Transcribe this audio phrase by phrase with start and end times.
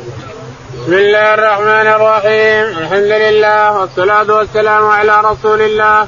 [0.00, 2.64] بسم الله الرحمن الرحيم.
[2.78, 6.06] الحمد لله والصلاة والسلام على رسول الله.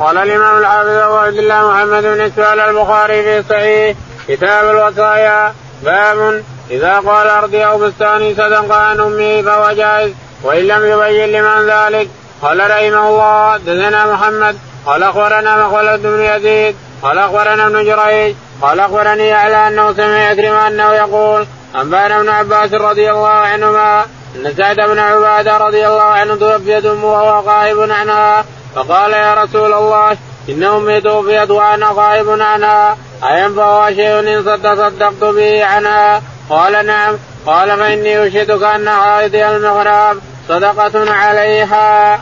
[0.00, 3.96] قال الإمام الحافظ أبو عبد الله محمد بن إسماعيل البخاري في صحيح
[4.28, 5.54] كتاب الوصايا.
[5.84, 10.12] باب إذا قال أرضي أو بستاني صدق عن أمي فهو جائز
[10.42, 12.08] وإن لم يبين لمن ذلك.
[12.42, 14.56] قال رحمه الله دثنا محمد.
[14.86, 16.76] قال أخبرنا مخلد بن يزيد.
[17.02, 18.34] قال أخبرنا ابن جريج.
[18.62, 21.46] قال أخبرني على أنه سمع يكرم أنه يقول
[21.76, 24.04] أنبانا ابن عباس رضي الله عنهما
[24.36, 29.72] أن سعد بن عبادة رضي الله عنه توفيت أمه وهو غائب عنها فقال يا رسول
[29.72, 30.16] الله
[30.48, 37.14] إن أمي توفيت وأنا غائب عنها أينفعها شيء إن تصدقت به عنها قال نعم
[37.46, 42.16] قال فإني أشهدك أن هذه المغرب صدقة عليها.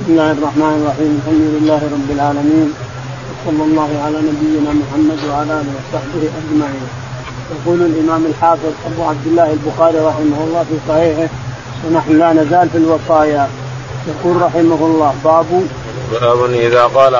[0.00, 2.74] بسم الله الرحمن الرحيم الحمد لله رب العالمين
[3.30, 6.99] وصلى الله على نبينا محمد وعلى آله وصحبه أجمعين.
[7.50, 11.28] يقول الإمام الحافظ أبو عبد الله البخاري رحمه الله في صحيحه
[11.86, 13.48] ونحن لا نزال في الوصايا.
[14.08, 15.46] يقول رحمه الله باب
[16.12, 17.14] باب إذا قال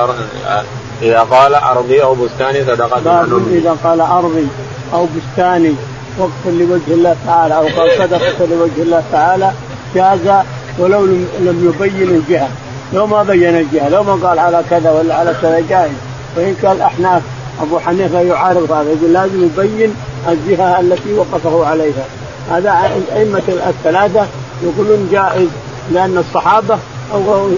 [1.02, 3.00] إذا قال أرضي أو بستاني صدقة.
[3.00, 4.46] باب إذا قال ارضي
[4.92, 5.74] أو بستاني
[6.18, 9.52] وقف لوجه الله تعالى أو قال صدقة لوجه الله تعالى
[9.94, 10.44] جاز
[10.78, 11.04] ولو
[11.40, 12.48] لم يبين الجهة.
[12.92, 15.92] لو ما بين الجهة لو ما قال على كذا ولا على كذا جائز
[16.36, 17.22] وإن كان الاحناف
[17.62, 19.94] أبو حنيفة يعارض هذا يقول لازم يبين
[20.28, 22.04] الجهة التي وقفه عليها.
[22.50, 24.26] هذا أئمة الثلاثة
[24.62, 25.48] يقولون جائز
[25.92, 26.78] لأن الصحابة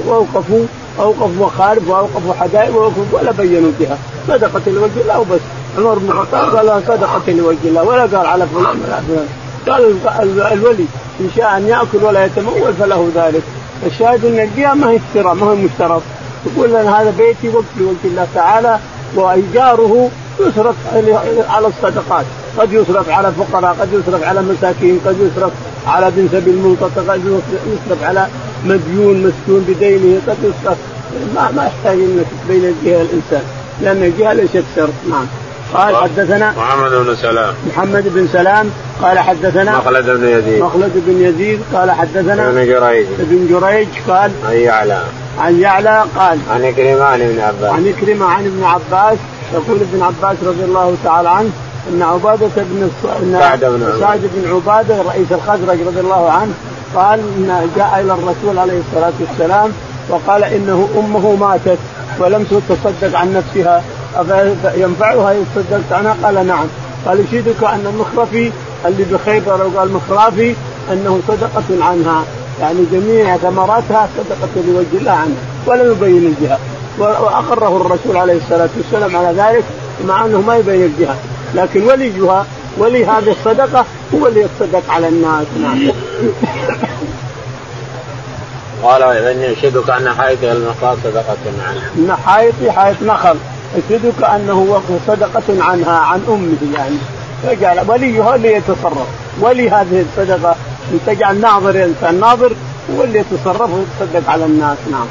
[0.08, 0.64] أوقفوا
[0.98, 3.98] أوقفوا مخارب وأوقفوا حدائق وأوقفوا ولا بينوا الجهة.
[4.28, 5.40] صدقة لوجه الله وبس
[5.78, 7.82] عمر بن الخطاب قال صدقة لوجه الله.
[7.82, 9.28] ولا قال على فلان ولا فلان.
[9.68, 10.86] قال الولي
[11.20, 13.42] إن شاء أن يأكل ولا يتمول فله ذلك.
[13.86, 16.02] الشاهد أن الجهة ما هي ما هو مشترط
[16.44, 18.78] تقول لنا هذا بيتي وقف لوجه الله تعالى
[19.14, 20.10] وإيجاره
[20.40, 20.74] يصرف
[21.48, 22.24] على الصدقات.
[22.58, 25.52] قد يصرف على الفقراء قد يصرف على مساكين قد يصرف
[25.86, 28.26] على ابن سبيل منقطع قد يصرف على
[28.64, 30.78] مديون مسكون بدينه قد يصرف
[31.34, 33.42] ما ما يحتاج إنك تبين الجهة الإنسان.
[33.82, 34.92] لأن الجهة ليست شرط.
[35.10, 35.26] نعم.
[35.74, 37.54] قال حدثنا محمد بن سلام.
[37.68, 38.70] محمد بن سلام.
[39.02, 40.62] قال حدثنا مخلد بن يزيد.
[40.62, 41.60] مخلد بن يزيد.
[41.74, 43.06] قال حدثنا ابن جريج.
[43.20, 45.02] ابن جريج قال عن يعلى.
[45.38, 47.70] عن يعلى قال عن كريمة عن ابن عباس.
[47.70, 49.18] عن كريمة عن ابن عباس
[49.54, 51.50] يقول ابن عباس رضي الله تعالى عنه
[51.88, 56.52] إن عبادة بن سعد بن سعد بن عبادة رئيس الخزرج رضي الله عنه
[56.94, 59.72] قال إن جاء إلى الرسول عليه الصلاة والسلام
[60.08, 61.78] وقال إنه أمه ماتت
[62.18, 63.82] ولم تتصدق عن نفسها.
[64.76, 66.66] ينفعها ان تصدقت عنها؟ قال نعم.
[67.06, 68.52] قال يشهدك أن المخرفي
[68.86, 70.54] اللي بخيبر لو قال مخرافي
[70.92, 72.24] أنه صدقة عنها.
[72.60, 75.36] يعني جميع ثمراتها صدقة لوجه الله عنها
[75.66, 76.58] ولم يبين الجهة.
[76.98, 79.64] وأقره الرسول عليه الصلاة والسلام على ذلك
[80.06, 81.16] مع أنه ما يبين الجهه
[81.54, 82.46] لكن وليها
[82.78, 85.46] ولي هذه الصدقة هو اللي يتصدق على الناس.
[85.62, 85.92] نعم.
[88.82, 91.90] قال اذا يشهدك أن حائط المقام صدقة عنها.
[91.98, 93.36] إن حائطي حائط نخل
[93.76, 96.96] يشهدك أنه صدقة عنها عن أمه يعني.
[97.42, 99.06] فجعل وليها اللي يتصرف
[99.40, 100.56] ولي هذه الصدقة.
[100.92, 102.52] إن تجعل ناظر إنسان ناظر
[102.96, 104.78] هو اللي يتصرف ويتصدق على الناس.
[104.90, 105.06] نعم.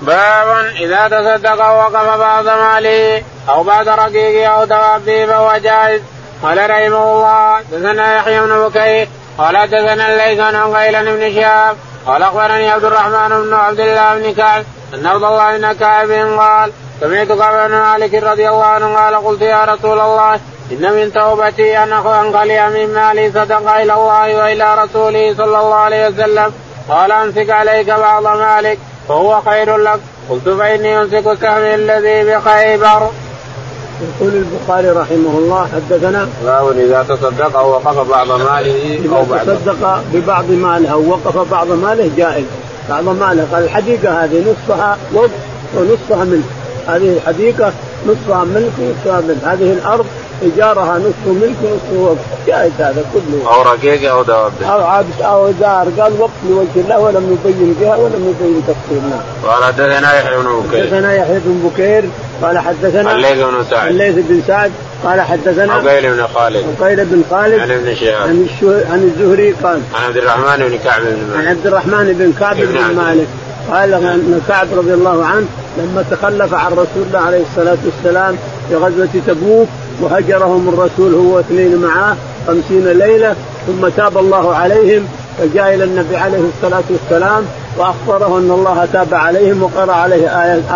[0.00, 6.02] باب إذا تصدق ووقف بعض ماله أو بعض رقيقه أو دوابه فهو جائز.
[6.42, 12.22] قال رحمه الله دثنا يحيى بن بكير قال دثنا الليث عن عقيل بن شهاب قال
[12.22, 17.26] أخبرني عبد الرحمن بن عبد الله بن كعب أن عبد الله بن كعب قال سمعت
[17.26, 20.34] كعب بن مالك رضي الله عنه قال قلت يا رسول الله
[20.72, 26.08] إن من توبتي أن انقلي من مالي صدقه إلى الله وإلى رسوله صلى الله عليه
[26.08, 26.52] وسلم.
[26.88, 28.78] قال أمسك عليك بعض مالك.
[29.08, 30.00] فهو خير لك.
[30.30, 33.10] قلت فاني امسك سهمي الذي بخيبر.
[34.00, 40.02] يقول البخاري رحمه الله حدثنا باب إذا تصدق أو وقف بعض ماله أو بعض تصدق
[40.12, 42.44] ببعض ماله أو وقف بعض ماله جائز.
[42.90, 45.30] بعض ماله قال الحديقة هذه نصفها وقف
[45.76, 46.44] ونصفها ملك.
[46.88, 47.72] هذه الحديقة
[48.06, 49.44] نصفها ملك ونصفها ملك.
[49.44, 50.06] هذه الأرض
[50.42, 53.54] إيجارها نصف ملك ونصف وقف جائز هذا كله.
[53.54, 57.98] أو رقيق أو دواب أو عبد أو دار قال وقف لوجه الله ولم يبين جهه
[57.98, 59.02] ولم يبين تفصيل.
[59.44, 60.84] قال حدثنا يحيى بن بكير.
[60.84, 62.04] حدثنا يحيى بن بكير.
[62.42, 63.88] قال حدثنا الليث بن سعد.
[63.88, 64.72] الليث بن سعد.
[65.04, 66.64] قال حدثنا عقيل بن خالد.
[66.80, 67.60] عقيل بن خالد.
[67.60, 68.22] عن ابن شهاب.
[68.22, 68.48] عن
[68.90, 69.80] عن الزهري قال.
[69.94, 71.36] عن عبد الرحمن بن كعب بن مالك.
[71.36, 73.26] عن عبد الرحمن بن كعب بن مالك.
[73.70, 75.46] قال ان كعب رضي الله عنه
[75.78, 78.36] لما تخلف عن رسول الله عليه الصلاة والسلام
[78.68, 79.68] في غزوة تبوك
[80.00, 83.34] وهجرهم الرسول هو اثنين معاه خمسين ليلة
[83.66, 85.06] ثم تاب الله عليهم
[85.38, 87.44] فجاء إلى النبي عليه الصلاة والسلام
[87.78, 90.28] وأخبره أن الله تاب عليهم وقرأ عليه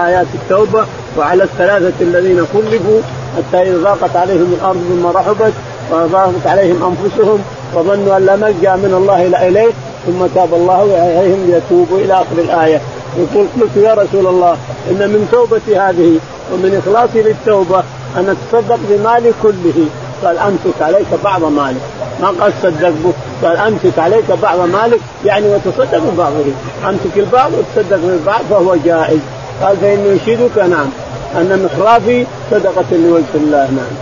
[0.06, 0.87] آيات التوبة
[1.19, 3.00] وعلى الثلاثة الذين خلفوا
[3.37, 5.53] حتى اذا ضاقت عليهم الأرض ثم رحبت
[5.91, 7.38] وضاقت عليهم أنفسهم
[7.75, 9.70] وظنوا أن لا ملجأ من الله إلا إليه
[10.06, 12.81] ثم تاب الله عليهم ليتوبوا إلى آخر الآية.
[13.19, 14.56] يقول قلت يا رسول الله
[14.91, 16.19] إن من توبتي هذه
[16.53, 17.82] ومن اخلاصي للتوبة
[18.16, 19.87] أن اتصدق بمالي كله.
[20.25, 21.81] قال أمسك عليك بعض مالك.
[22.20, 23.12] ما قال صدق به.
[23.43, 26.44] قال أمسك عليك بعض مالك يعني وتصدق ببعضه.
[26.88, 29.20] أمسك البعض وتصدق بالبعض فهو جائز.
[29.62, 30.90] قال فإني انشدك نعم.
[31.37, 33.94] أن مخرافي صدقة لوجه الله نعم.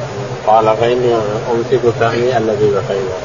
[0.47, 1.15] قال فإني
[1.53, 3.17] امسك سهمي الذي بخيبر.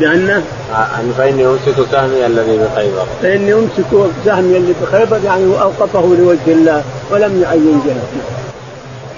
[0.00, 3.06] بأنه أن فإني أمسك سهمي الذي بخيبر.
[3.22, 8.49] فإني أمسك سهمي الذي بخيبر يعني أوقفه لوجه الله ولم يعين جهته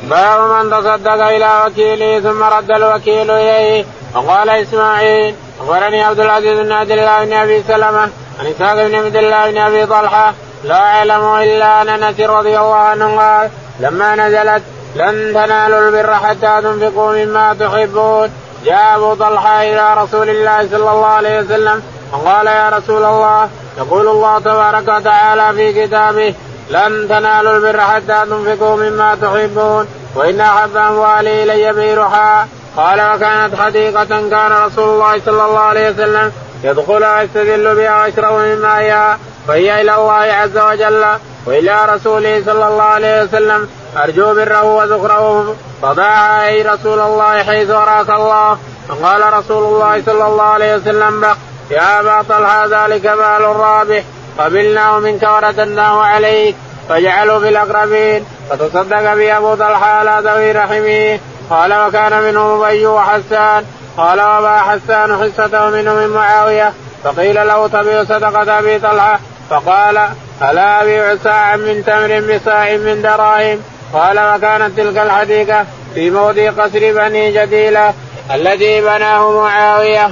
[0.03, 3.85] باب من تصدق إلى وكيله ثم رد الوكيل إليه.
[4.15, 8.11] وقال إسماعيل أخبرني عبد العزيز بن عبد الله بن أبي سلمة
[8.41, 10.35] عن إسحاق بن عبد الله بن أبي طلحة
[10.65, 13.51] لا أعلم إلا أن أنس رضي الله عنه قال
[13.81, 14.63] لما نزلت
[14.97, 18.31] لن تنالوا البر حتى تنفقوا مما تحبون.
[18.65, 21.83] جاء أبو طلحة إلى رسول الله صلى الله عليه وسلم
[22.13, 26.35] وقال يا رسول الله يقول الله تبارك وتعالى في كتابه
[26.73, 34.05] لن تنالوا البر حتى تنفقوا مما تحبون وإن أحب أموالي إلي بيرها قال وكانت حديقة
[34.05, 36.33] كان رسول الله صلى الله عليه وسلم
[36.65, 41.05] يدخلها يستدل بها ويشرب من مائها فهي إلى الله عز وجل
[41.47, 43.69] وإلى رسوله صلى الله عليه وسلم.
[43.97, 48.59] أرجو بره وذكره فضاعها أي رسول الله حيث أراك الله.
[48.89, 51.25] فقال رسول الله صلى الله عليه وسلم
[51.71, 54.03] يا أبا طلحة ذلك مال رابح.
[54.39, 56.57] قبلناه منك ورددناه عليك
[56.89, 58.25] فجعلوا في الأقربين.
[58.51, 61.19] فتصدق به أبو طلحة على ذوي رحمه.
[61.51, 63.65] قال وكان منهم أبي وحسان
[63.97, 66.73] قال وما حسان حصته منه من معاوية.
[67.05, 69.21] فقيل له تبيع صدقة أبي طلحة؟
[69.51, 70.09] فقال
[70.43, 73.59] ألا ابيع ساعا من تمر بساع من دراهم.
[73.93, 75.65] قال وكانت تلك الحديقة
[75.95, 77.95] في موضع قصر بني جديلة
[78.35, 80.11] الذي بناه معاوية.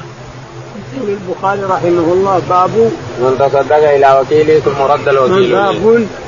[0.96, 2.70] يقول البخاري رحمه الله باب
[3.20, 5.52] من تصدق إلى وكيله ثم رد الوكيل.
[5.52, 5.84] باب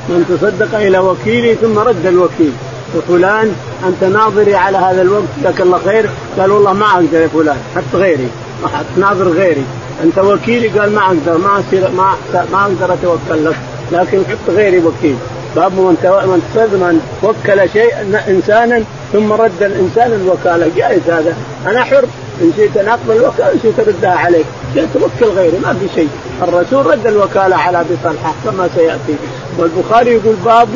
[0.09, 2.53] من تصدق إلى وكيله ثم رد الوكيل.
[2.97, 3.53] وفلان
[3.87, 6.11] أنت ناظري على هذا الوقت جزاك الله خير.
[6.39, 8.29] قال والله ما أقدر يا فلان حط غيري.
[8.65, 9.65] حط ناظر غيري.
[10.05, 12.17] أنت وكيلي؟ قال ما أقدر ما أصير ما
[12.53, 13.57] ما أقدر أتوكل لك
[13.93, 15.17] لكن حط غيري وكيل.
[15.57, 16.41] باب من من
[16.73, 17.93] من وكل شيء
[18.29, 18.83] إنسانا
[19.13, 20.71] ثم رد الإنسان الوكالة.
[20.77, 21.37] جائز هذا.
[21.67, 22.05] أنا حر.
[22.41, 24.47] إن شئت ان اقبل الوكالة إن شئت ردها عليك.
[24.75, 26.09] شئت توكل غيري ما في شيء.
[26.43, 29.17] الرسول رد الوكالة على أبي طلحة كما سيأتي.
[29.59, 30.69] والبخاري يقول باب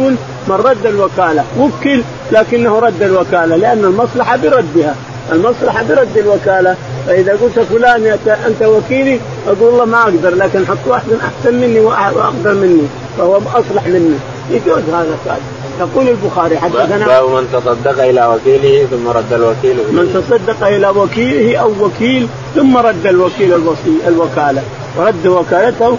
[0.49, 1.45] من رد الوكالة.
[1.59, 4.95] وكل لكنه رد الوكالة لأن المصلحة بردها.
[5.33, 6.77] المصلحة برد الوكالة.
[7.07, 12.55] فإذا قلت فلان أنت وكيلي أقول والله ما أقدر لكن حط واحد أحسن مني وأقدر
[12.55, 12.83] مني
[13.19, 14.17] فهو أصلح مني.
[14.51, 20.11] يجوز هذا كان يقول البخاري حدثنا باب من تصدق إلى وكيله ثم رد الوكيل من
[20.15, 24.63] تصدق إلى وكيله أو وكيل ثم رد الوكيل الوصي الوكالة.
[24.97, 25.99] ورد وكالته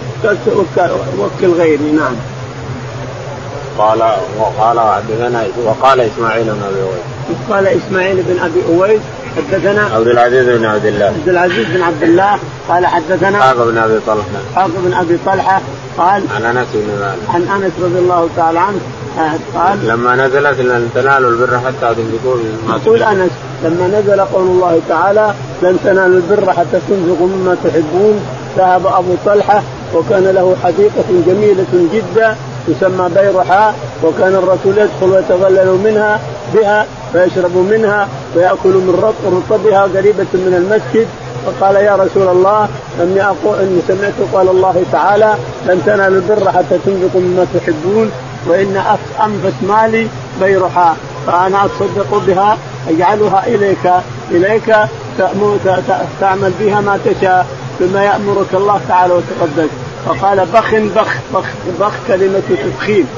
[1.18, 2.16] وكل غيري نعم.
[3.78, 4.02] قال
[4.38, 7.38] وقال حدثنا وقال إسماعيل بن أبي أويس.
[7.50, 9.00] قال إسماعيل بن أبي أويس
[9.36, 11.06] حدثنا عبد العزيز بن عبد الله.
[11.06, 12.38] عبد العزيز بن عبد الله
[12.68, 14.22] قال حدثنا اسحاق بن أبي طلحة.
[14.50, 15.60] اسحاق بن أبي طلحة
[15.98, 17.34] قال عن أنس بن مالك.
[17.34, 18.80] عن أنس رضي الله تعالى عنه
[19.54, 23.30] قال لما نزلت لن تنالوا البر حتى تنفقوا مما يقول أنس
[23.64, 28.20] لما نزل قول الله تعالى لن تنالوا البر حتى تنفقوا مما تحبون
[28.56, 29.62] ذهب أبو طلحة
[29.94, 36.20] وكان له حديقة جميلة جدا تسمى بيرحاء وكان الرسول يدخل ويتظلل منها
[36.54, 39.14] بها فيشرب منها ويأكل من
[39.50, 41.06] رطبها قريبة من المسجد.
[41.46, 42.68] فقال يا رسول الله
[43.02, 45.34] إني أقول إني سمعت قال الله تعالى
[45.66, 48.10] لن تنالوا البر حتى تنفقوا مما تحبون.
[48.46, 48.82] وإن
[49.24, 50.08] أنفس مالي
[50.40, 53.92] بيرحاء فأنا اتصدق بها أجعلها إليك
[54.30, 54.76] إليك
[56.20, 57.46] تعمل بها ما تشاء
[57.80, 59.70] بما يأمرك الله تعالى وتقدس.
[60.06, 61.44] فقال بخ بخ بخ
[61.80, 63.08] بخ كلمة تفخيم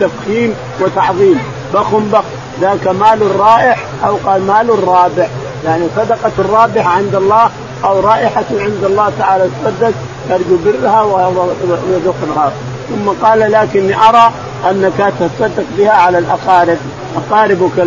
[0.00, 1.40] تفخيم وتعظيم.
[1.74, 2.24] بخ بخ
[2.60, 5.28] ذاك مال رائح أو قال مال رابح.
[5.64, 7.50] يعني صدقة الرابح عند الله
[7.84, 9.94] أو رائحة عند الله تعالى تقدس
[10.28, 12.52] ترجو برها ويذكرها
[12.88, 14.32] ثم قال لكني أرى
[14.70, 16.78] أنك تصدق بها على الأقارب
[17.16, 17.78] أقاربك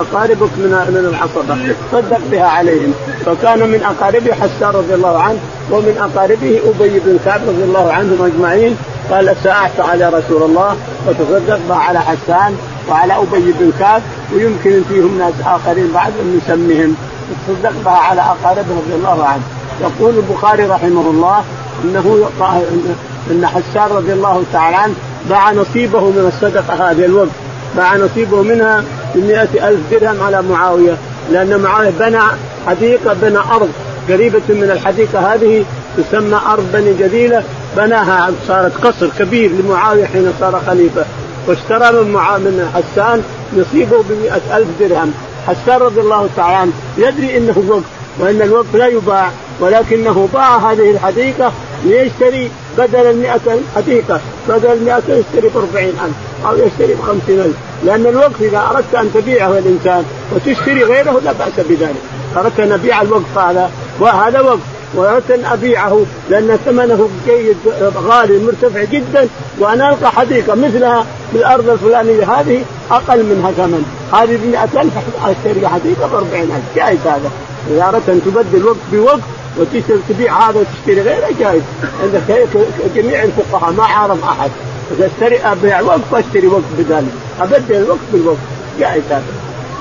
[0.00, 1.74] أقاربك من من العصبة.
[1.92, 2.94] تصدق بها عليهم.
[3.26, 5.38] فكان من اقاربه حسان رضي الله عنه
[5.70, 8.76] ومن أقاربه أبي بن كعب رضي الله عنهم أجمعين.
[9.10, 10.76] قال ساعت يا رسول الله
[11.06, 12.56] وتصدق بها على حسان
[12.90, 14.02] وعلى أبي بن كعب
[14.34, 16.96] ويمكن فيهم ناس آخرين بعد أن نسميهم.
[17.48, 19.42] تصدق بها على اقاربه رضي الله عنه.
[19.80, 21.44] يقول البخاري رحمه الله
[21.84, 22.28] إنه
[23.30, 24.94] إن حسان رضي الله تعالى عنه
[25.30, 27.28] باع نصيبه من الصدقة هذه الوقت.
[27.76, 30.96] باع نصيبه منها ب ألف درهم على معاوية.
[31.32, 32.20] لأن معاوية بنى
[32.66, 33.68] حديقة بنى أرض
[34.08, 35.64] قريبة من الحديقة هذه
[35.96, 37.42] تسمى أرض بني جديلة.
[37.76, 41.04] بناها صارت قصر كبير لمعاوية حين صار خليفة.
[41.46, 43.22] واشترى من من حسان
[43.56, 44.10] نصيبه ب
[44.52, 45.12] ألف درهم.
[45.46, 47.84] حسان رضي الله تعالى عنه يدري إنه وقف
[48.18, 49.30] وإن الوقف لا يباع.
[49.60, 51.52] ولكنه باع هذه الحديقة
[51.84, 57.56] ليشتري بدل المئة حديقة بدل المئة يشتري بأربعين ألف أو يشتري بخمسين ألف.
[57.84, 62.02] لأن الوقف إذا أردت أن تبيعه الإنسان وتشتري غيره لا بأس بذلك.
[62.36, 63.70] أردت أن أبيع الوقف هذا
[64.00, 64.60] وهذا وقف
[64.94, 67.56] وأردت أن أبيعه لأن ثمنه جيد
[67.96, 73.84] غالي مرتفع جدا وأنا ألقى حديقة مثلها في الأرض الفلانية هذه أقل منها ثمن.
[74.12, 74.92] هذه ب ألف
[75.24, 76.76] أشتري حديقة ب ألف.
[76.76, 77.30] جائز هذا.
[77.70, 79.20] إذا أردت أن تبدل وقف بوقف
[79.58, 81.62] وتشتري تبيع هذا وتشتري غيره جائز
[82.02, 82.48] عندك
[82.94, 84.50] جميع الفقهاء ما عارض أحد.
[85.00, 87.12] اشتري أبيع وقف أشتري وقف بذلك.
[87.40, 88.38] أبدل الوقف بالوقف.
[88.80, 89.22] جائز هذا.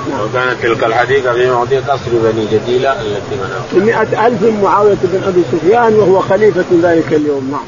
[0.10, 0.20] نعم.
[0.20, 5.44] وكانت تلك الحديقة في موضع قصر بني جديلة التي منعها بمئة ألف معاوية بن أبي
[5.52, 7.52] سفيان وهو خليفة ذلك اليوم.
[7.52, 7.66] نعم.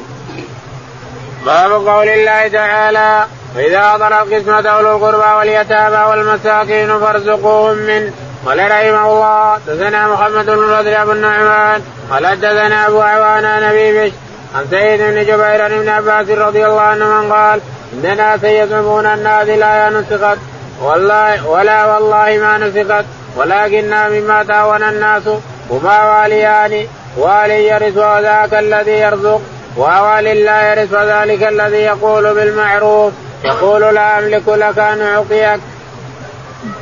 [1.46, 8.12] باب قول الله تعالى وإذا حضر القسمة أولو القربى واليتامى والمساكين فارزقوهم منه
[8.48, 14.12] قال رحمه الله دثنا محمد بن الفضل ابو النعمان قال حدثنا أبو عوان نبي بش
[14.54, 17.60] عن سيد بن جبير عن ابن عباس رضي الله عنه قال
[17.92, 20.38] ان ناسا يزعمون ان هذه الايه نسخت
[20.82, 23.04] والله ولا والله ما نسخت
[23.36, 25.22] ولكنها مما تاون الناس
[25.70, 26.86] هما واليان
[27.16, 29.40] والي يرث وذاك الذي يرزق
[29.76, 33.12] ووالي لا يرث وذلك الذي يقول بالمعروف
[33.44, 35.60] يقول لا أملك لك أن أعطيك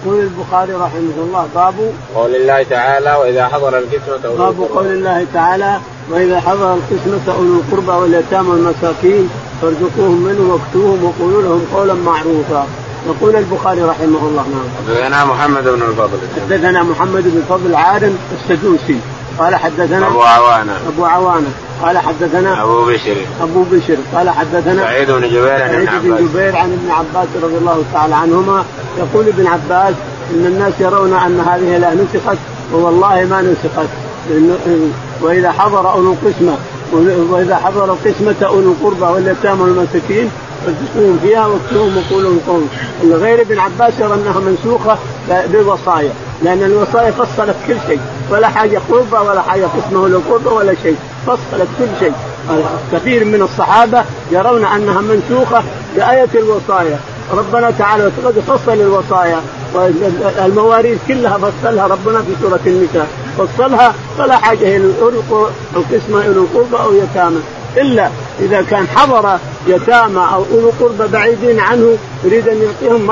[0.07, 1.75] يقول البخاري رحمه الله باب
[2.15, 7.91] قول الله تعالى وإذا حضر القسمة باب قول الله تعالى وإذا حضر القسمة أولو القربى
[7.93, 9.29] واليتامى والمساكين
[9.63, 12.67] فارزقوهم منه واكتوهم وقولوا لهم قولا معروفا
[13.07, 14.69] يقول البخاري رحمه الله نعم.
[14.89, 16.19] حدثنا محمد بن الفضل.
[16.43, 19.01] حدثنا محمد بن الفضل عادل السدوسي
[19.39, 20.73] قال حدثنا أبو عوانة.
[20.89, 21.49] أبو عوانة.
[21.83, 23.17] قال حدثنا أبو بشر.
[23.43, 23.97] أبو بشر.
[24.15, 26.03] قال حدثنا سعيد بن جبير عن ابن عباس.
[26.03, 28.65] بن جبير عن ابن عباس رضي الله تعالى عنهما.
[28.99, 29.95] يقول ابن عباس
[30.35, 32.39] إن الناس يرون أن هذه لا نسخت
[32.75, 33.89] ووالله ما نسخت.
[35.21, 36.57] وإذا حضر أولو القسمة
[37.31, 40.31] وإذا حضر القسمه أولو القربى واليتامى والمساكين
[40.67, 42.67] فاتقوهم فيها واكتبوهم وقولوا قول
[43.13, 46.11] غير ابن عباس يرى أنها منسوخة بالوصايا
[46.43, 48.01] لأن الوصايا فصلت كل شيء.
[48.31, 50.97] ولا حاجة قربى ولا حاجة قسمه له قربى ولا شيء.
[51.27, 52.13] فصلت كل شيء.
[52.93, 55.63] كثير من الصحابة يرون أنها منسوخة
[55.97, 56.99] بآية الوصايا.
[57.33, 59.41] ربنا تعالى قد فصل الوصايا
[59.75, 63.07] والمواريث كلها فصلها ربنا في سورة النساء.
[63.39, 64.91] فصلها فلا حاجة إلى
[65.77, 67.41] القسمه إلى القربى أو يتامى.
[67.77, 68.09] إلا
[68.41, 73.07] إذا كان حضر يتامى أو أولو قربى بعيدين عنه يريد أن يعطيهم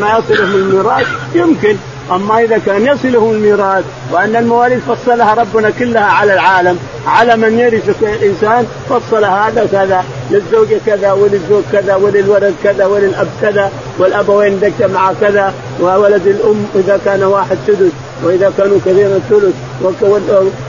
[0.00, 1.76] ما يصلهم الميراث يمكن.
[2.10, 8.02] أما إذا كان يصلهم الميراث وأن المواريث فصلها ربنا كلها على العالم على من يرث
[8.02, 15.14] الإنسان فصل هذا كذا للزوجة كذا وللزوج كذا وللولد كذا وللأب كذا والابوين اذا اجتمعا
[15.20, 17.90] كذا وولد الأم إذا كان واحد سدس
[18.24, 19.54] وإذا كانوا كثيرا الثلث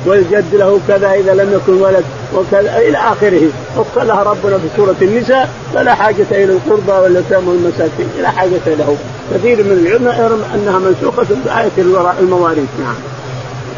[0.05, 2.03] والجد له كذا إذا لم يكن ولد
[2.35, 3.41] وكذا إلى آخره.
[3.75, 8.09] فصلها ربنا في سورة النساء فلا حاجة إلى القربى واليتامى والمساكين.
[8.21, 8.97] لا حاجة له
[9.33, 11.71] كثير من العلماء يرون أنها منسوخة بآية
[12.19, 12.69] المواريث.
[12.79, 12.95] نعم.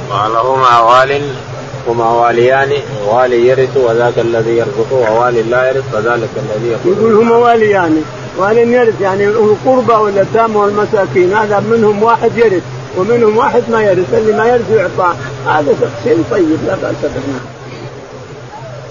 [0.10, 0.80] قال هما
[1.88, 2.72] هما واليان
[3.08, 6.98] والي يرث وذاك الذي يرزق ووالي لا يرث فذلك الذي يقول.
[6.98, 8.04] يقول هما واليان
[8.38, 11.34] وال يرث يعني القربى واليتامى والمساكين.
[11.34, 12.64] هذا منهم واحد يرث
[12.98, 14.14] ومنهم واحد ما يرث.
[14.14, 15.14] اللي ما يرث يعطى.
[15.48, 17.40] هذا تقسيم طيب لا بأس به.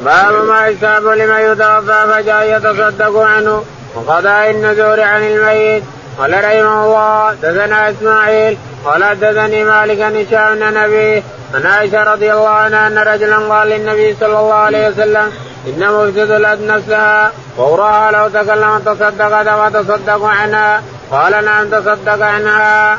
[0.04, 3.62] باب ما يكتب لمن يتوفى فجاء يتصدق عنه.
[3.96, 5.82] وقضاء النذور عن الميت.
[6.18, 11.22] قال رحمه الله دثنا إسماعيل قال دثني مالك عن هشام بن نبي
[11.54, 15.32] عن عائشة رضي الله عنها أن رجلا قال للنبي صلى الله عليه وسلم
[15.66, 20.82] إن مفسد الأد نفسها وأراها لو تكلمت تصدقت وتصدق عنها.
[21.10, 22.98] قال نعم تصدق عنها.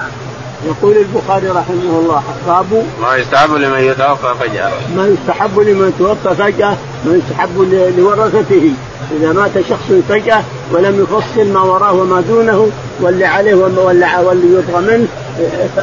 [0.66, 4.72] يقول البخاري رحمه الله باب ما يستحب لمن يتوفى فجأة.
[4.96, 7.62] ما يستحب لمن يتوفى فجأة ما يستحب
[7.98, 8.72] لورثته.
[9.12, 12.70] إذا مات شخص فجأة ولم يفصل ما وراه وما دونه
[13.02, 15.08] واللي عليه واللي, واللي يبغى منه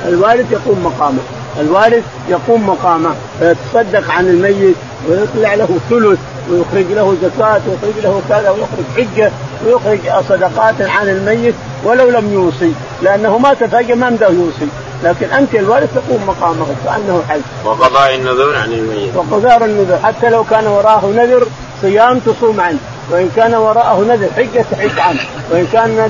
[0.09, 1.19] الوارث يقوم مقامه.
[1.61, 4.77] الوارث يقوم مقامه فيتصدق عن الميت
[5.09, 6.19] ويطلع له ثلث
[6.51, 9.31] ويخرج له زكاة ويخرج له كذا ويخرج حجة
[9.67, 11.55] ويخرج صدقات عن الميت
[11.85, 14.69] ولو لم يوصي لأنه مات فجأة ما عنده يوصي.
[15.05, 17.41] لكن أنت الوارث تقوم مقامه كأنه حي.
[17.65, 19.17] وقضاء النذور عن الميت.
[19.17, 21.47] وقضاء النذور حتى لو كان وراه نذر
[21.83, 22.79] صيام تصوم عنه.
[23.11, 25.21] وإن كان وراءه نذر حجة تحج عنه.
[25.51, 26.09] وإن كان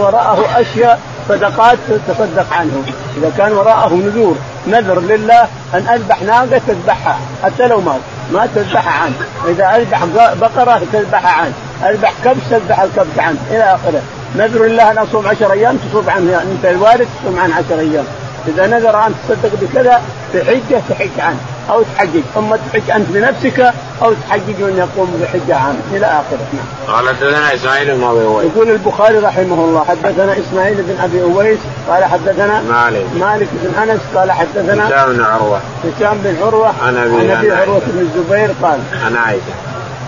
[0.00, 2.82] وراءه أشياء صدقات تصدق عنه.
[3.16, 5.42] إذا كان وراءه نذور نذر لله
[5.74, 8.00] أن أذبح ناقة تذبحها حتى لو مات.
[8.32, 9.14] ما تذبحها عنه.
[9.48, 11.52] إذا أذبح بقرة تذبحها عنه.
[11.90, 13.38] أذبح كبش تذبح الكبش عنه.
[13.50, 14.02] إلى آخره.
[14.36, 16.42] نذر لله ان اصوم عشر أيام تصوم عنه.
[16.42, 18.04] أنت الوارث تصوم عنه عشر أيام.
[18.48, 21.38] إذا نذر أن تصدق بكذا في حجه تحج عنه.
[21.70, 22.22] أو تحجج.
[22.36, 23.72] اما تحج أنت بنفسك
[24.02, 26.46] أو تحجج من يقوم بحجه عنه إلى آخره.
[26.52, 26.96] نعم.
[26.96, 28.50] قال حدثنا إسماعيل بن أبي أويس.
[28.54, 31.58] يقول البخاري رحمه الله حدثنا إسماعيل بن أبي أويس
[31.88, 33.06] قال حدثنا مالك.
[33.20, 35.60] مالك بن أنس قال حدثنا هشام بن عروة.
[35.84, 36.72] هشام بن عروة.
[36.86, 39.52] عن أبي عروة بن الزبير قال عن عائشة.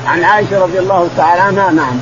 [0.07, 1.99] عن عائشة رضي الله تعالى عنها نعم.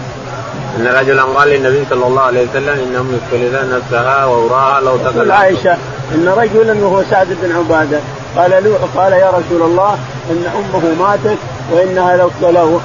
[0.79, 5.77] أن رجلا قال للنبي صلى الله عليه وسلم إن امي نفسها ووراها لو تقل عائشة
[6.15, 8.01] إن رجلا وهو سعد بن عبادة.
[8.37, 9.99] قال له قال يا رسول الله
[10.31, 11.39] إن أمه ماتت
[11.71, 12.81] وإنها لو لو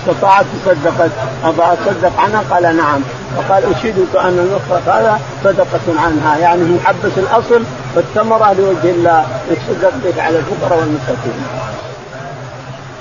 [0.00, 1.10] استطاعت تصدقت.
[1.44, 3.00] افاصدق عنها؟ قال نعم.
[3.36, 6.38] فقال أشهدك أن المخرق هذا صدقة عنها.
[6.38, 7.62] يعني محبس الأصل
[7.94, 9.26] والثمرة لوجه الله.
[9.50, 11.46] يتصدق بك على الفقراء والمساكين.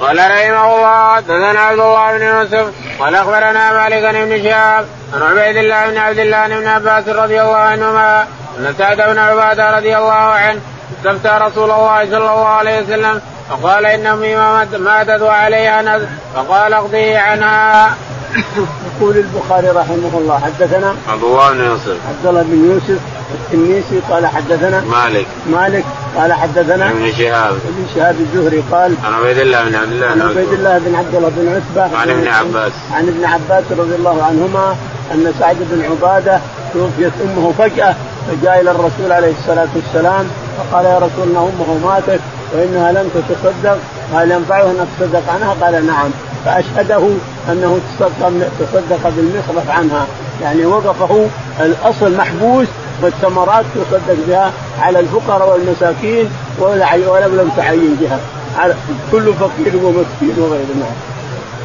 [0.01, 5.57] قال رحمه الله حدثنا عبد الله بن يوسف قال أخبرنا مالك بن شهاب عن عبيد
[5.57, 8.27] الله بن عبد الله بن عباس رضي الله عنهما
[8.59, 10.59] أن سعد بن عبادة رضي الله عنه
[10.97, 14.35] استفتى رسول الله صلى الله عليه وسلم فقال ان امي
[14.77, 17.95] ماتت وعليها نذر فقال اقضيه عنها.
[18.87, 21.97] يقول البخاري رحمه الله حدثنا عبد الله بن يوسف.
[22.09, 23.01] عبد الله بن يوسف
[23.33, 25.27] التنيسي قال حدثنا مالك.
[25.49, 25.85] مالك
[26.17, 27.51] قال حدثنا ابن شهاب.
[27.51, 31.15] ابن شهاب الزهري قال عن عبيد الله بن عبد الله عن عبيد الله بن عبد
[31.15, 32.71] الله بن عتبة عن ابن عباس.
[32.93, 34.75] عن ابن عباس رضي الله عنهما
[35.11, 36.39] أن سعد بن عبادة
[36.73, 37.95] توفيت أمه فجأة
[38.27, 42.21] فجاء إلى الرسول عليه الصلاة والسلام فقال يا رسول ان أمه ماتت
[42.53, 43.77] وإنها لم تتصدق
[44.13, 46.09] هل ينفعه أن تصدق عنها؟ قال نعم
[46.45, 47.09] فأشهده
[47.51, 50.07] أنه تصدق تصدق بالمصرف عنها
[50.41, 51.27] يعني وقفه
[51.59, 52.67] الأصل محبوس
[53.01, 56.29] والثمرات تصدق بها على الفقراء والمساكين
[56.59, 58.19] ولم لم تعين بها
[58.57, 58.75] على
[59.11, 60.95] كل فقير ومسكين وغير ذلك.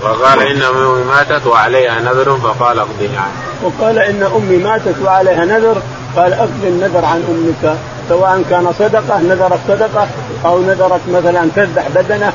[0.02, 3.32] وقال إن أمي ماتت وعليها نذر فقال اقضي عنها.
[3.62, 5.82] وقال إن أمي ماتت وعليها نذر
[6.16, 7.76] قال اقضي النذر عن أمك
[8.08, 10.06] سواء كان صدقة نذرت صدقة
[10.44, 12.32] أو نذرت مثلا تذبح بدنة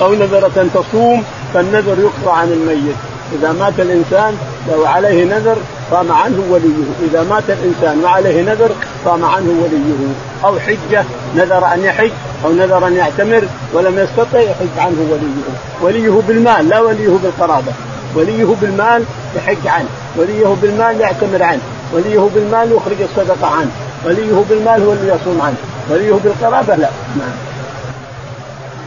[0.00, 2.96] أو نذرت أن تصوم فالنذر يقطع عن الميت.
[3.32, 4.36] إذا مات الإنسان
[4.72, 5.56] لو عليه نذر
[5.90, 7.08] قام عنه وليه.
[7.10, 8.70] إذا مات الإنسان وعليه نذر
[9.04, 10.14] قام عنه وليه.
[10.44, 11.04] أو حجة
[11.36, 12.10] نذر أن يحج
[12.44, 15.56] أو نذر أن يعتمر ولم يستطع يحج عنه وليه.
[15.82, 17.72] وليه بالمال لا وليه بالقرابة.
[18.14, 19.04] وليه بالمال
[19.36, 19.88] يحج عنه.
[20.16, 21.60] وليه بالمال يعتمر عنه.
[21.94, 23.70] وليه بالمال يخرج الصدقة عنه
[24.04, 25.56] وليه بالمال هو اللي يصوم عنه
[25.90, 26.88] وليه بالقرابة لا.
[27.16, 27.34] نعم.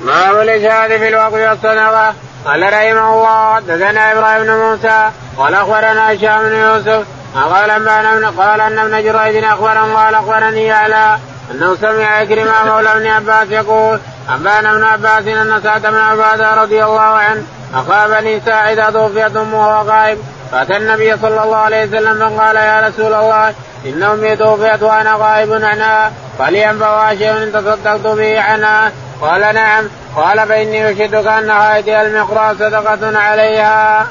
[0.06, 2.14] باب الإشهاد في الوقت والصدقة.
[2.46, 8.62] قال رحمه الله حدثنا إبراهيم بن موسى قال أخبرنا هشام بن يوسف قال أنبأنا قال
[8.62, 11.18] أن ابن جريج اخبرا قال أخبرني على
[11.52, 16.84] أنه سمع كريم مولى ابن عباس يقول أنبأنا ابن عباس أن سعد بن عبادة رضي
[16.84, 17.44] الله عنه
[17.74, 20.18] اخا بني ساعدة توفيت أمه وهو غائب
[20.52, 23.54] فأتى النبي صلى الله عليه وسلم فقال يا رسول الله
[23.86, 29.84] ان امي توفيت وأنا غائب عنها فلينفع شيء إن تصدقت به عنها قال نعم
[30.16, 34.08] قال فإني أشهدك أن هذه المقراء صدقة عليها.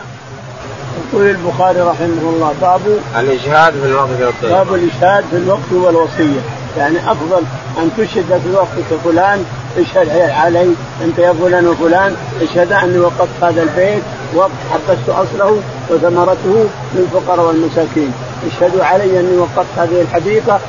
[1.13, 2.81] يقول البخاري رحمه الله باب
[3.19, 4.53] الإشهاد في الوقت والصيام.
[4.53, 6.41] باب الإشهاد في الوقت والوصية
[6.79, 7.43] يعني أفضل
[7.79, 9.45] أن تشهد في وقتك فلان
[9.79, 10.71] اشهد علي
[11.05, 14.03] أنت يا فلان وفلان اشهد أني وقفت هذا البيت
[14.35, 15.61] وقت حبست أصله
[15.91, 18.13] وثمرته للفقراء والمساكين.
[18.47, 20.61] اشهدوا علي أني وقفت هذه الحديقة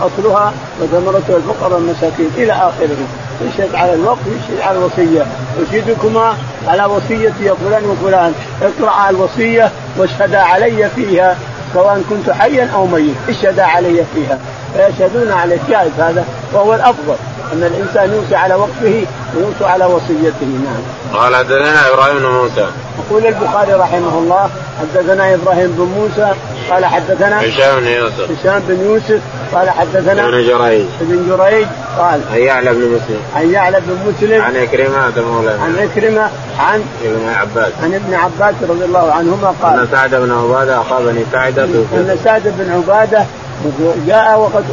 [0.00, 2.30] أصلها وثمرته الفقراء والمساكين.
[2.36, 2.96] إلى آخره.
[3.42, 5.26] يشهد على الوقت يشهد على الوصية.
[5.62, 6.36] أشهدكما
[6.68, 8.32] على وصيتي فلان وفلان.
[8.62, 11.36] اقرأ الوصية واشهدا علي فيها
[11.74, 14.38] سواء كنت حيا أو ميت اشهدا علي فيها.
[14.76, 17.16] فيشهدون على جائز هذا وهو الأفضل
[17.52, 19.06] أن الإنسان يوصي على وقته
[19.36, 21.20] ويوصي على وصيته نعم.
[21.20, 22.66] قال حدثنا إبراهيم بن موسى.
[22.98, 26.32] يقول البخاري رحمه الله حدثنا إبراهيم بن موسى
[26.70, 28.40] قال حدثنا هشام بن يوسف.
[28.40, 29.20] هشام بن يوسف
[29.54, 30.86] قال حدثنا ابن جريج.
[31.00, 31.66] ابن جريج
[31.98, 33.20] قال عن يعلى بن مسلم.
[33.36, 35.62] عن يعلى بن مسلم عن عكرمة مولانا.
[35.62, 37.72] عن عكرمة عن ابن عباس.
[37.82, 42.18] عن ابن عباس رضي الله عنهما قال أن سعد بن عبادة أخا بني ساعده أن
[42.24, 43.24] سعد بن عبادة
[44.06, 44.64] جاء وقد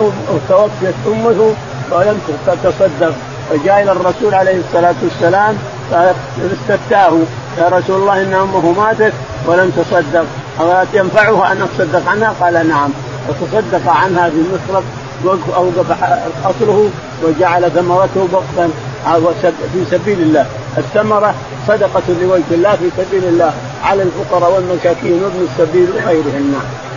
[0.50, 1.54] توفيت أمه
[1.92, 3.14] ولم تتصدق
[3.50, 5.58] فجاء إلى الرسول عليه الصلاة والسلام
[5.92, 7.18] فاستفتاه
[7.58, 9.14] يا رسول الله إن أمه ماتت
[9.48, 10.26] ولم تصدق.
[10.94, 12.90] ينفعها أن أتصدق عنها؟ قال نعم.
[13.30, 14.84] وتصدق عنها بمصرف
[15.56, 15.92] أوقف
[16.46, 16.90] أصله
[17.24, 18.70] وجعل ثمرته وقفا
[19.74, 20.46] في سبيل الله.
[20.78, 21.34] الثمرة
[21.68, 26.89] صدقة لوجه الله في سبيل الله على الفقراء والمساكين وابن السبيل وغيرهم نعم.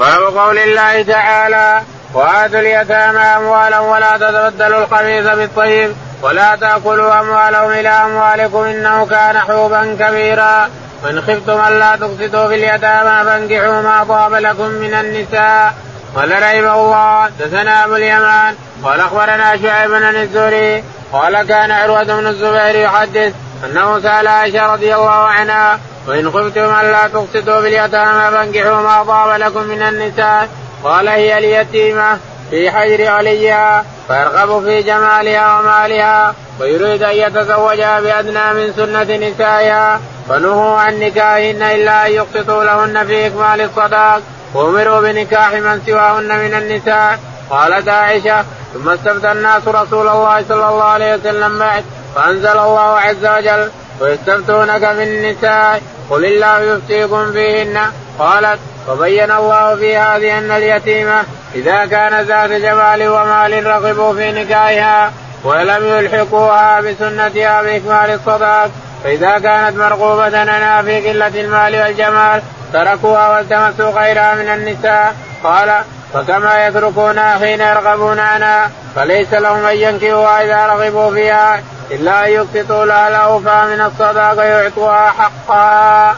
[0.00, 1.82] باب قول الله تعالى
[2.14, 9.96] وآتوا اليتامى أموالا ولا تتبدلوا الخبيث بالطيب ولا تأكلوا أموالهم إلى أموالكم إنه كان حوبا
[10.00, 10.70] كبيرا
[11.04, 15.74] وإن خفتم ألا تقسطوا في اليتامى فانكحوا ما طاب لكم من النساء
[16.16, 22.26] قال رحمه الله حدثنا أبو اليمان قال أخبرنا شعيب بن الزهري قال كان عروة بن
[22.26, 23.32] الزبير يحدث
[23.64, 29.40] أنه سأل عائشة رضي الله عنها وإن خفتم ألا تقسطوا في اليتامى فانكحوا ما طاب
[29.40, 30.48] لكم من النساء.
[30.84, 32.18] قال هي اليتيمة
[32.50, 40.78] في حجر عليها فيرغب في جمالها ومالها ويريد أن يتزوجها بأدنى من سنة نسائها فنهوا
[40.78, 44.22] عن نكاحهن إلا أن يقسطوا لهن في إكمال الصداق
[44.54, 47.18] وأمروا بنكاح من سواهن من النساء.
[47.50, 48.44] قالت عائشة
[48.74, 53.70] ثم استفتى الناس رسول الله صلى الله عليه وسلم بعد فأنزل الله عز وجل
[54.00, 57.78] ويستفتونك في النساء قل الله يفتيكم فيهن
[58.18, 65.12] قالت وبين الله في هذه أن اليتيمة إذا كان ذات جمال ومال رغبوا في نكاحها
[65.44, 68.70] ولم يلحقوها بسنتها بإكمال الصداق
[69.04, 72.42] فإذا كانت مرغوبة لنا في قلة المال والجمال
[72.72, 75.14] تركوها والتمسوا غيرها من النساء.
[75.44, 75.72] قال
[76.14, 82.84] فكما يتركونها حين يرغبون عنها فليس لهم أن ينكحوها إذا رغبوا فيها الا ان يقسطوا
[82.84, 86.16] لها الاوفى من الصداق ويعطوها حقها.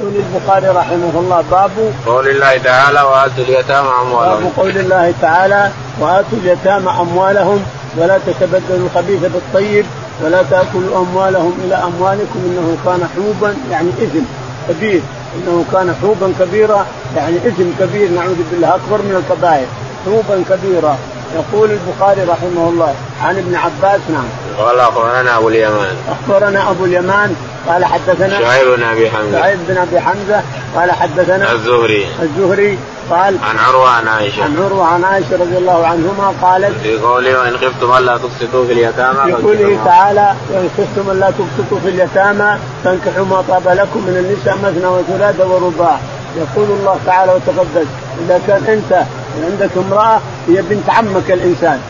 [0.00, 1.70] يقول البخاري رحمه الله باب
[2.06, 4.42] قول الله تعالى وآتوا اليتامى أموالهم.
[4.42, 5.70] باب قول الله تعالى
[6.00, 7.64] وآتوا اليتامى أموالهم
[7.96, 9.86] ولا تتبدلوا الخبيث بالطيب
[10.22, 14.24] ولا تأكلوا أموالهم إلى أموالكم إنه كان حوبا يعني إثم
[14.68, 15.02] كبير.
[15.36, 19.66] إنه كان حوبا كبيرا يعني إثم كبير نعوذ بالله أكبر من الكبائر.
[20.04, 20.96] حوبا كبيرا.
[21.34, 22.94] يقول البخاري رحمه الله
[23.24, 24.24] عن ابن عباس نعم.
[24.58, 25.96] قال أخبرنا أبو اليمان.
[26.08, 27.36] أخبرنا أبو اليمان
[27.68, 29.38] قال حدثنا شعيب بن أبي حمزة.
[29.38, 30.42] شعيب بن أبي حمزة
[30.76, 32.06] قال حدثنا الزهري.
[32.22, 32.78] الزهري
[33.10, 34.44] قال عن عروة عن عائشة.
[34.44, 38.72] عن عروة عن عائشة رضي الله عنهما قالت في قوله وإن خفتم ألا تقسطوا في
[38.72, 44.16] اليتامى في قوله تعالى وإن خفتم ألا تقسطوا في اليتامى فانكحوا ما طاب لكم من
[44.16, 45.98] النساء مثنى وثلاث ورباع.
[46.36, 47.86] يقول الله تعالى وتقدس
[48.24, 49.02] إذا كان أنت
[49.50, 51.80] عندك امرأة هي بنت عمك الإنسان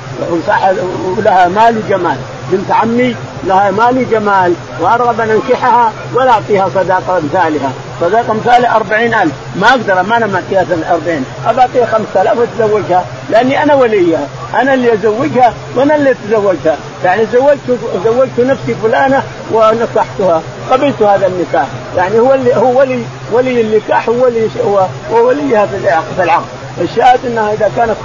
[1.17, 2.17] ولها مال وجمال.
[2.53, 7.71] بنت عمي لها مال جمال وارغب أن أنكحها ولا أعطيها صداقة أمثالها.
[8.01, 9.33] صداقة امثالها أربعين ألف.
[9.57, 14.27] ما أقدر ما أنا معطيها 40 أبى أعطيها 5000 وأتزوجها لأني أنا وليها.
[14.55, 16.77] أنا اللي أزوجها وأنا اللي أتزوجها.
[17.05, 20.43] يعني زوجت زوجت نفسي فلانة ونصحتها.
[20.71, 21.67] قبلت هذا النكاح.
[21.97, 25.67] يعني هو اللي هو ولي ولي النكاح هو ولي هو وليها
[26.17, 26.45] في العقد.
[26.81, 27.97] الشاهد إنها إذا كانت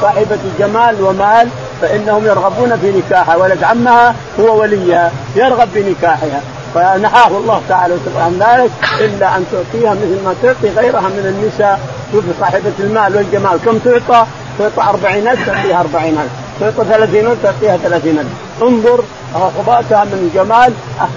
[0.00, 1.48] صاحبة جمال ومال
[1.82, 6.40] فإنهم يرغبون في نكاحها ولد عمها هو وليها يرغب في نكاحها
[6.74, 11.80] فنهاه الله تعالى عن ذلك إلا أن تعطيها مثل ما تعطي غيرها من النساء.
[12.12, 14.26] شوف صاحبة المال والجمال كم تعطى؟
[14.58, 16.18] تعطى 40000 تعطيها 40000
[16.60, 18.26] تعطى 30000 تعطيها 30000
[18.62, 19.00] انظر
[19.34, 20.72] رغباتها من الجمال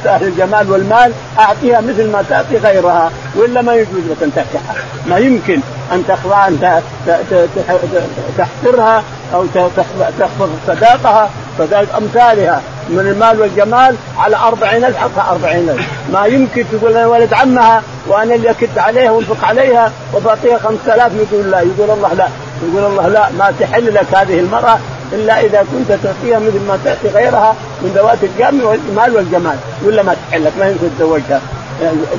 [0.06, 4.76] أهل الجمال والمال أعطيها مثل ما تعطي غيرها وإلا ما يجوز لك أن تنكحها
[5.08, 5.62] ما يمكن.
[5.92, 6.82] ان تخضع ان
[8.38, 9.46] تحقرها أو
[10.20, 12.62] تخفض صداقها صداق أمثالها.
[12.90, 15.88] من المال والجمال على أربعين ألف حقها أربعين ألف.
[16.14, 21.12] ما يمكن تقول أنا ولد عمها وأنا اللي أكد عليها وأنفق عليها وبعطيها خمسة آلاف
[21.32, 22.28] يقول لا يقول الله لا.
[22.64, 24.78] يقول الله لا ما تحل لك هذه المرأة
[25.14, 29.58] إلا إذا كنت تعطيها مثل ما تعطي غيرها من ذوات الجمال والجمال.
[29.86, 31.42] ولا ما تحل لك ما يمكن تتزوجها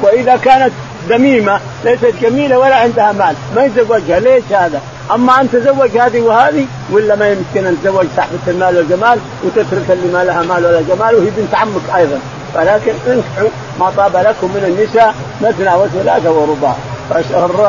[0.03, 0.73] وإذا كانت
[1.09, 3.35] ذميمة ليست جميلة ولا عندها مال.
[3.57, 4.21] ما يتزوجها.
[4.21, 4.81] ليش هذا؟
[5.15, 10.13] أما أن تزوج هذه وهذه ولا ما يمكن أن تزوج صاحبة المال والجمال وتترك اللي
[10.13, 12.19] ما لها مال ولا جمال وهي بنت عمك أيضا.
[12.55, 13.49] ولكن انكحوا
[13.81, 16.77] ما طاب لكم من النساء مثنى وثلاثة ورباع.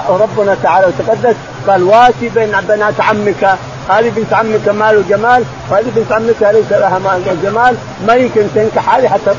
[0.10, 1.36] ربنا تعالى وتقدس.
[1.68, 3.58] قال واتي بين بنات عمك.
[3.90, 7.76] هذه بنت عمك مال وجمال وهذه بنت عمك ليس لها مال وجمال
[8.08, 9.32] ما يمكن تنكح هذه حتى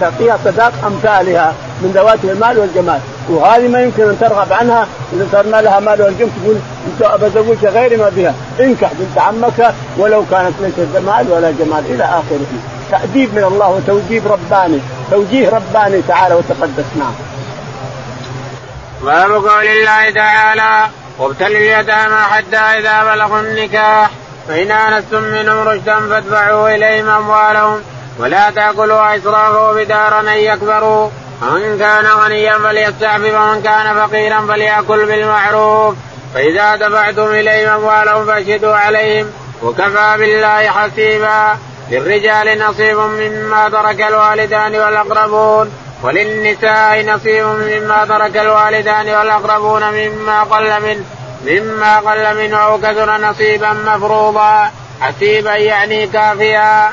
[0.00, 3.00] تعطيها صداق أمثالها من ذوات المال والجمال.
[3.28, 4.86] وهذه ما يمكن أن ترغب عنها.
[5.12, 8.34] إذا صار ما لها مال والجمال تقول أنت بزوجها غير ما بها.
[8.60, 12.46] انكح بنت عمك ولو كانت ليست مال ولا جمال إلى آخره.
[12.90, 14.78] تأديب من الله وتوجيه رباني.
[15.10, 17.29] توجيه رباني تعالى وتقدس نعم
[19.02, 24.10] باب قول الله تعالى وابتلوا اليتامى حتى إذا بلغوا النكاح
[24.48, 27.82] فإن آنستم منهم رشدا فادفعوا إليهم أموالهم
[28.18, 31.10] ولا تأكلوا اسرافا بدارا أن يكبروا.
[31.42, 35.94] ومن كان غنيا فليستعفف ومن كان فقيرا فليأكل بالمعروف.
[36.34, 39.32] فإذا دفعتم إليهم أموالهم فاشهدوا عليهم
[39.62, 41.58] وكفى بالله حسيبا.
[41.90, 45.72] للرجال نصيب مما ترك الوالدان والأقربون.
[46.02, 51.04] وللنساء نصيب مما ترك الوالدان والأقربون مما قل منه
[51.46, 54.70] مما قل منه أو كثر نصيبا مفروضا.
[55.00, 56.90] حسيبا يعني كافيا.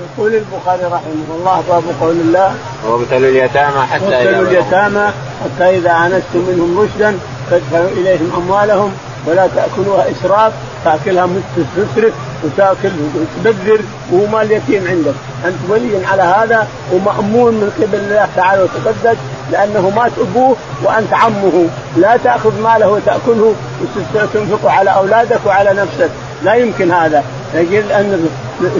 [0.00, 2.54] يقول البخاري رحمه الله باب قول الله.
[2.86, 5.12] وابتلوا اليتامى حتى وابتلوا اليتامى
[5.44, 7.18] حتى إذا آنستم منهم رشدا
[7.50, 8.94] فادفعوا إليهم أموالهم
[9.26, 10.52] ولا تأكلوها إسراف.
[10.84, 11.28] تاكلها
[11.76, 12.12] تسرف
[12.44, 13.80] وتاكل وتبذر
[14.12, 15.14] وهو مال يتيم عندك.
[15.44, 19.16] أنت ولي على هذا ومأمون من قبل الله تعالى وتقدس
[19.52, 21.66] لأنه مات ابوه وأنت عمه.
[21.96, 23.54] لا تأخذ ماله وتأكله
[24.14, 26.10] وتنفقه على أولادك وعلى نفسك.
[26.44, 27.24] لا يمكن هذا.
[27.54, 28.28] يجب أن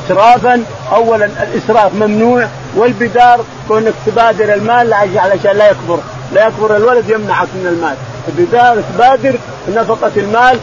[0.04, 5.98] اسرافا اولا الإسراف ممنوع والبدار كونك تبادر المال علشان لا يكبر.
[6.34, 7.96] لا يكبر الولد يمنعك من المال.
[8.28, 9.38] البدار تبادر
[9.68, 10.58] نفقة المال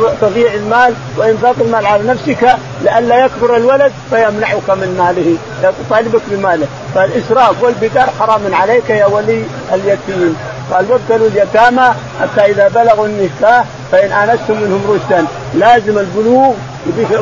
[0.00, 6.66] وتضيع المال وإنفاق المال على نفسك لئلا يكبر الولد فيمنعك من ماله يطالبك بماله.
[6.94, 10.36] فالإسراف والبدار حرام عليك يا ولي اليتيم.
[10.72, 15.26] قال وابتلوا اليتامى حتى إذا بلغوا النكاح فإن آنستم منهم رشدا.
[15.54, 16.52] لازم البلوغ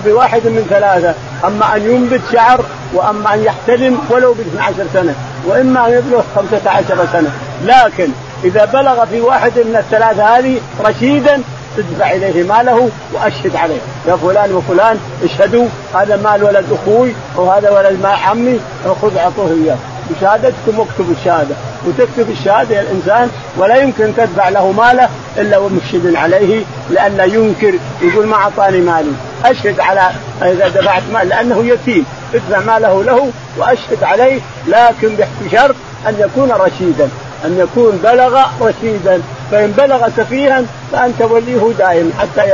[0.05, 1.15] بواحد من ثلاثة.
[1.45, 2.65] أما أن ينبت شعر
[2.95, 5.15] وأما أن يحتلم ولو ب 12 سنة.
[5.47, 7.31] وإما أن يبلغ 15 سنة.
[7.65, 8.09] لكن
[8.45, 11.43] إذا بلغ في واحد من الثلاثة هذه رشيدا
[11.77, 13.81] تدفع إليه ماله وأشهد عليه.
[14.09, 18.61] يا فلان وفلان اشهدوا هذا مال ولد أخوي وهذا ولد مال عمي
[19.03, 19.77] خذ أعطوه إياه.
[20.11, 21.55] بشهادتكم واكتبوا الشهادة.
[21.87, 28.37] وتكتب الشهادة الإنسان ولا يمكن تدفع له ماله إلا ومشهد عليه لأنه ينكر يقول ما
[28.37, 29.13] أعطاني مالي.
[29.45, 30.11] أشهد على
[30.43, 32.07] إذا دفعت مال لأنه يتيم.
[32.35, 35.75] ادفع ماله له وأشهد عليه لكن بشرط
[36.09, 37.09] أن يكون رشيدا.
[37.45, 39.23] أن يكون بلغ رشيدا.
[39.51, 42.53] فإن بلغ سفيها فأنت وليه دائم حتى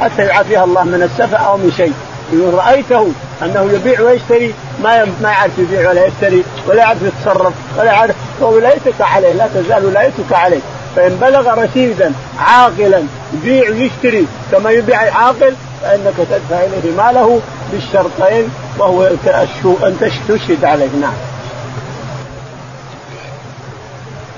[0.00, 1.92] حتى يعافيها الله من السفه أو من شيء.
[2.32, 3.08] إن رأيته
[3.42, 9.00] أنه يبيع ويشتري ما ما يعرف يبيع ولا يشتري ولا يعرف يتصرف ولا يعرف فولايتك
[9.00, 10.60] عليه لا تزال ولايتك عليه.
[10.96, 13.02] فإن بلغ رشيدا عاقلا
[13.34, 17.40] يبيع ويشتري كما يبيع عاقل فإنك تدفع إليه ماله
[17.72, 19.02] بالشرطين وهو
[19.82, 20.88] أن تشهد عليه.
[21.00, 21.35] نعم.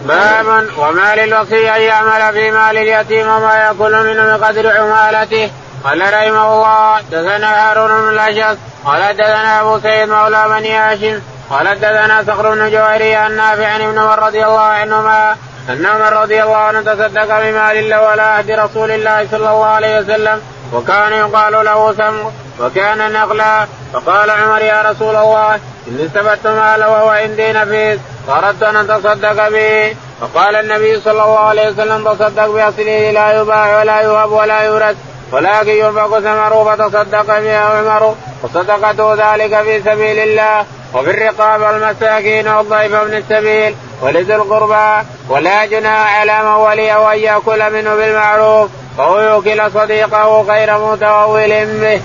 [0.06, 5.50] باب وما للوصي أن يعمل في مال اليتيم وما ياكل منه بقدر عمالته
[5.84, 11.80] قال رحمه الله دثنا هارون بن الاشعث قال دثنا أبو سيد مولى بني هاشم قال
[11.80, 15.36] دثنا صخر بن جوهري عن نافع عن ابن عمر رضي الله عنهما
[15.68, 19.98] أن عمر رضي الله عنه تصدق بمال الله ولا عهد رسول الله صلى الله عليه
[19.98, 26.88] وسلم وكان يقال له سمر وكان نقلا فقال عمر يا رسول الله اني استفدت ماله
[26.88, 27.98] وهو عندي نفيس.
[28.28, 29.96] فاردت ان اتصدق به.
[30.20, 34.96] فقال النبي صلى الله عليه وسلم تصدق بأصله لا يباع ولا يهب ولا يورث
[35.32, 40.64] ولكن ينفق ثمره فتصدق به عمر وصدقته ذلك في سبيل الله
[40.94, 45.06] وفي الرقاب والمساكين والضيف من السبيل ولذي القربى.
[45.28, 48.70] ولا جناح على من وليه ان يأكل منه بالمعروف.
[48.98, 52.00] فهو يوكل صديقه غير متوول به.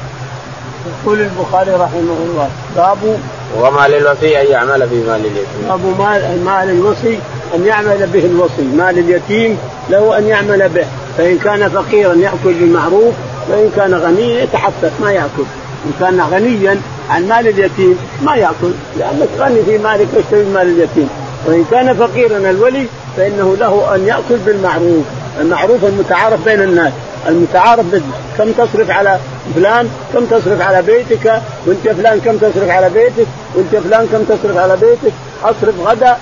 [0.86, 3.20] يقول البخاري رحمه الله باب
[3.60, 5.68] وما للوصي أن يعمل في مال اليتيم.
[5.70, 7.20] باب مال مال الوصي
[7.56, 9.58] أن يعمل به الوصي، مال اليتيم
[9.90, 10.86] له أن يعمل به،
[11.18, 13.14] فإن كان فقيرا يأكل بالمعروف
[13.50, 15.46] وإن كان غنيا يتحفف ما يأكل،
[15.86, 18.72] إن كان غنيا عن مال اليتيم ما يأكل.
[19.00, 21.10] لأنك غني في مالك واشتري مال اليتيم،
[21.46, 22.86] وإن كان فقيرا الولي
[23.18, 25.04] فإنه له أن يأكل بالمعروف،
[25.42, 26.94] المعروف المتعارف بين الناس،
[27.28, 27.86] المتعارف
[28.38, 29.18] كم تصرف على
[29.56, 34.58] فلان كم تصرف على بيتك وانت فلان كم تصرف على بيتك وانت فلان كم تصرف
[34.58, 35.14] على بيتك.
[35.44, 36.18] اصرف غدا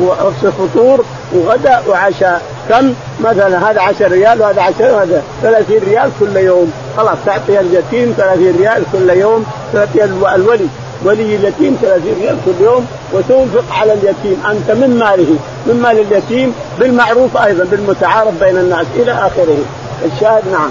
[0.00, 2.42] واصرف فطور وغدا وعشاء.
[2.68, 2.94] كم؟
[3.24, 5.22] مثلا هذا 10 ريال وهذا 10 وهذا.
[5.42, 6.72] 30 ريال كل يوم.
[6.96, 10.66] خلاص تعطي اليتيم 30 ريال كل يوم تعطي الولي.
[11.04, 14.42] ولي اليتيم 30 ريال كل يوم وتنفق على اليتيم.
[14.50, 15.36] أنت من ماله؟
[15.66, 19.58] من مال اليتيم؟ بالمعروف أيضا بالمتعارف بين الناس إلى آخره.
[20.04, 20.70] الشاهد نعم.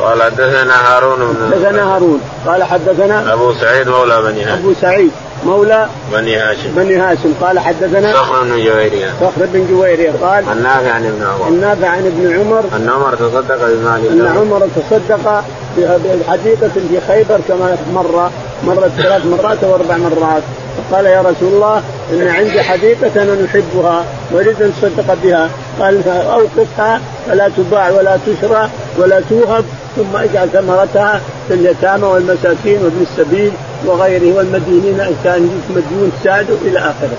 [0.00, 2.20] قال حدثنا هارون بن حدثنا هارون.
[2.46, 4.58] قال حدثنا أبو سعيد مولى بني هاشم.
[4.58, 5.10] أبو سعيد
[5.46, 6.74] مولى بني هاشم.
[6.76, 7.32] بني هاشم.
[7.40, 9.06] قال حدثنا صخر بن جويرية.
[9.20, 10.12] صخر بن جويرية.
[10.22, 11.48] قال النافع عن ابن عمر.
[11.48, 12.64] النافع عن ابن عمر.
[12.76, 15.44] أن عمر تصدق بمال أن عمر تصدق
[15.78, 18.30] بحديقة في خيبر كما مر
[18.64, 20.42] مرت ثلاث مرات أو أربع مرات
[20.76, 27.00] فقال يا رسول الله إن عندي حديقة أنا نحبها وأريد أن تصدق بها قال أوقفها
[27.26, 29.64] فلا تباع ولا تشرى ولا توهب
[29.96, 33.52] ثم اجعل ثمرتها في اليتامى والمساكين وابن السبيل
[33.86, 37.16] وغيره والمدينين ان كان مديون ساده إلى آخره.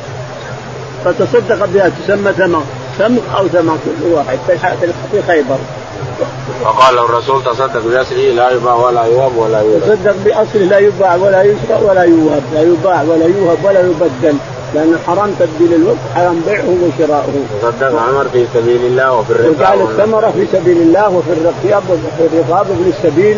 [1.06, 2.64] فتصدق بها تسمى ثمر
[3.00, 4.38] ثمر أو ثمر كل واحد
[5.12, 5.58] في خيبر.
[6.64, 9.84] وقال الرسول تصدق باصله لا يباع ولا يوهب ولا يورث.
[9.84, 14.38] تصدق بأصله لا يباع ولا يشرى ولا يوهب، لا يباع ولا يوهب ولا يبدل،
[14.74, 17.34] لأن حرام تبديل الوقت حرام بيعه وشراؤه.
[17.62, 22.24] تصدق عمر في سبيل الله وفي الرقاب وجعل الثمرة في سبيل الله وفي الرقاب وفي
[22.34, 23.38] الرقاب وفي السبيل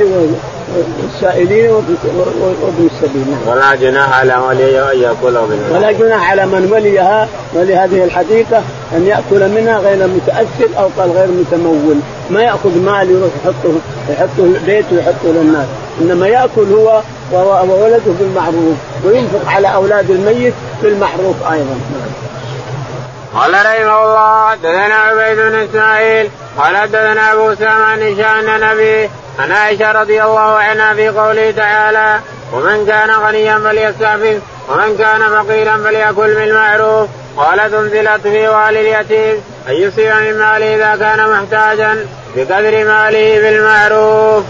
[0.76, 3.48] والسائلين وابن السبيل نعم.
[3.48, 5.78] ولا جناح على ولي ان ياكله منها.
[5.78, 11.12] ولا جناح على من وليها ولي هذه الحديقه أن يأكل منها غير متاثر أو قال
[11.12, 11.96] غير متمول.
[12.30, 13.74] ما يأخذ مال يروح يحطه
[14.10, 15.68] يحطه البيت ويحطه للناس.
[16.02, 17.02] إنما يأكل هو
[17.34, 20.54] وولده بالمعروف وينفق على أولاد الميت
[20.84, 21.80] بالمعروف أيضا.
[23.36, 29.52] قال رحمه الله حدثنا عبيد بن إسماعيل قال حدثنا أبو اسامه عن هشام نبي عن
[29.52, 32.20] عائشة رضي الله عنها في قوله تعالى
[32.54, 39.74] ومن كان غنيا فليستعفف ومن كان فقيرا فليأكل بالمعروف قالت انزلت في والي اليتيم أن
[39.74, 44.44] يصيب من ماله إذا كان محتاجا بقدر ماله بالمعروف.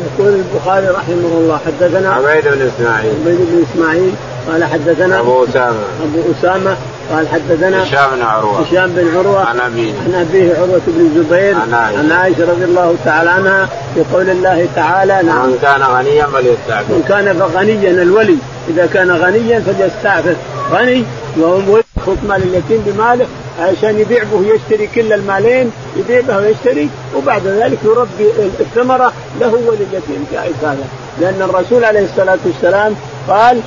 [0.00, 4.14] يقول البخاري رحمه الله حدثنا عبيد بن إسماعيل عبيد بن إسماعيل
[4.48, 5.82] قال حدثنا أبو أسامة.
[6.02, 6.76] أبو أسامة
[7.12, 8.60] قال حدثنا هشام بن عروة.
[8.60, 9.92] هشام بن عروة عن أبيه.
[9.92, 11.98] عن أبيه عروة بن الزبير عن عائشة.
[11.98, 15.46] عن عائشة رضي الله تعالى عنها في قول الله تعالى نعم.
[15.46, 16.90] من كان غنيا فليستعفف.
[16.90, 18.36] من كان غنيا الولي.
[18.68, 20.36] إذا كان غنيا فليستعفف.
[20.72, 21.04] غني
[21.38, 23.26] ويأخذ مال اليتيم بماله
[23.60, 30.26] عشان يبيع به يشتري كل المالين يبيع به ويشتري وبعد ذلك يربي الثمرة له ولليتيم.
[30.32, 30.84] جائز هذا.
[31.20, 32.94] لأن الرسول عليه الصلاة والسلام
[33.28, 33.60] قال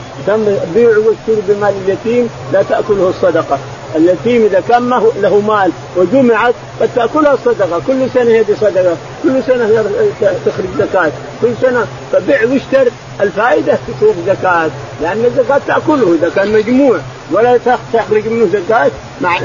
[0.76, 3.60] بيعوا واشتروا بمال اليتيم لا تأكله الصدقة.
[3.96, 4.90] اليتيم إذا كان
[5.22, 7.82] له مال وجمعت قد تاكلها الصدقة.
[7.88, 9.86] كل سنة هذه صدقه كل سنة
[10.46, 11.12] تخرج زكاة.
[11.42, 12.92] كل سنة فبيع واشتر.
[13.22, 14.70] الفائدة تصير زكاة.
[15.02, 16.98] لأن الزكاة تأكله إذا كان مجموع.
[17.32, 17.60] ولا
[17.94, 18.92] تخرج منه زكاة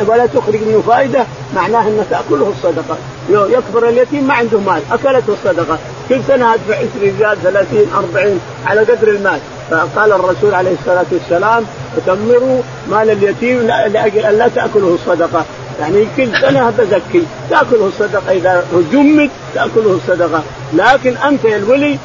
[0.06, 1.24] ولا تخرج منه فائدة
[1.56, 2.96] معناه انها تأكله الصدقة.
[3.30, 5.78] يكبر اليتيم ما عنده مال أكلته الصدقة.
[6.08, 9.40] كل سنة أدفع 20 ريال 30 40 على قدر المال.
[9.70, 11.64] فقال الرسول عليه الصلاة والسلام
[11.96, 15.44] تكمروا مال اليتيم لأجل أن لا تأكله الصدقة.
[15.80, 17.22] يعني كل سنة بزكي.
[17.50, 20.42] تأكله الصدقة إذا جمد تأكله الصدقة.
[20.72, 21.98] لكن أنت يا الولي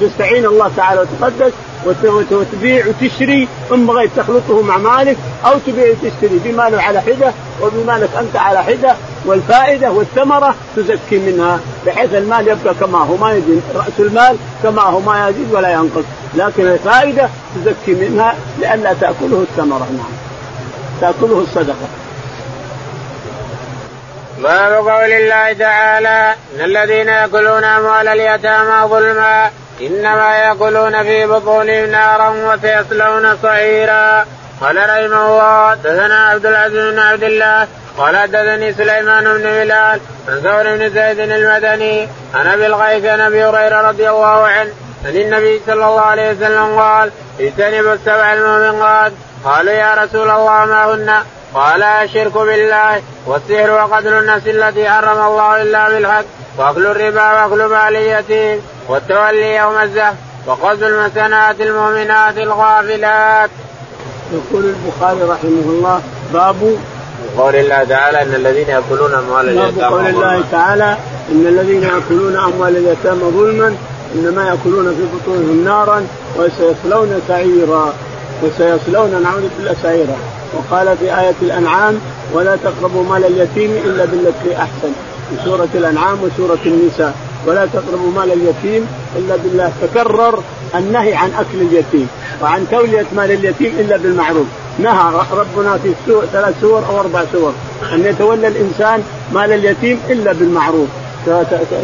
[0.00, 1.52] تستعين الله تعالى وتقدس
[2.30, 6.40] وتبيع وتشتري إن بغيت تخلطه مع مالك أو تبيع وتشتري.
[6.44, 12.98] بماله على حدة وبمالك أنت على حدة والفائدة والثمرة تزكي منها بحيث المال يبقى كما
[12.98, 16.04] هو ما يزيد رأس المال كما هو ما يزيد ولا ينقص.
[16.34, 19.86] لكن الفائدة تزكي منها لئلا تأكله الثمرة.
[19.98, 20.12] نعم.
[21.00, 22.03] تأكله الصدقة.
[24.38, 32.28] باب قول الله تعالى إن الذين يأكلون أموال اليتامى ظلما إنما يأكلون في بطونهم نارا
[32.28, 34.26] وسيصلون صعيرا
[34.60, 37.68] قال رحمه الله دثنا عبد العزيز بن عبد الله
[37.98, 43.44] قال حدثني سليمان بن بلال عن ثور بن زيد المدني عن أبي الغيث عن أبي
[43.44, 44.70] هريرة رضي الله عنه
[45.04, 49.12] عن النبي صلى الله عليه وسلم قال اجتنبوا السبع الموبقات
[49.44, 55.62] قالوا يا رسول الله ما هن؟ قال الشرك بالله والسحر وقتل النفس التي حرم الله
[55.62, 56.24] إلا بالحق
[56.58, 60.14] وأكل الربا وأكل مال اليتيم والتولي يوم الزهر
[60.46, 63.50] وقصد المسنات المؤمنات الغافلات.
[64.32, 66.00] يقول البخاري رحمه الله
[66.32, 66.76] باب
[67.38, 70.96] قول الله تعالى إن الذين يأكلون أموال اليتامى قول الله تعالى
[71.32, 73.76] إن الذين يأكلون أموال اليتامى ظلما
[74.14, 77.92] إنما يأكلون في بطونهم نارا وسيصلون سعيرا
[78.42, 80.16] وسيصلون نعوذ بالله سعيرا
[80.56, 81.98] وقال في آية الأنعام
[82.32, 84.92] ولا تقربوا مال اليتيم إلا بالتي أحسن.
[85.30, 87.14] في سورة الأنعام وسورة النساء
[87.46, 88.86] ولا تقربوا مال اليتيم
[89.18, 89.72] إلا بالله.
[89.82, 90.42] تكرر
[90.74, 92.08] النهي عن أكل اليتيم
[92.42, 94.46] وعن تولية مال اليتيم إلا بالمعروف.
[94.78, 95.92] نهى ربنا في
[96.32, 97.52] ثلاث سور أو أربع سور
[97.92, 100.88] أن يتولى الإنسان مال اليتيم إلا بالمعروف.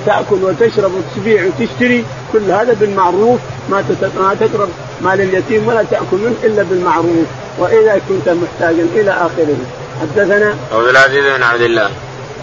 [0.06, 3.40] تأكل وتشرب وتبيع وتشتري كل هذا بالمعروف.
[3.70, 3.84] ما
[4.20, 4.68] ما تقرب
[5.02, 7.26] مال اليتيم ولا تأكل منه إلا بالمعروف.
[7.58, 9.56] وإذا كنت محتاجا إلى آخره.
[10.00, 11.90] حدثنا عبد العزيز بن عبد الله.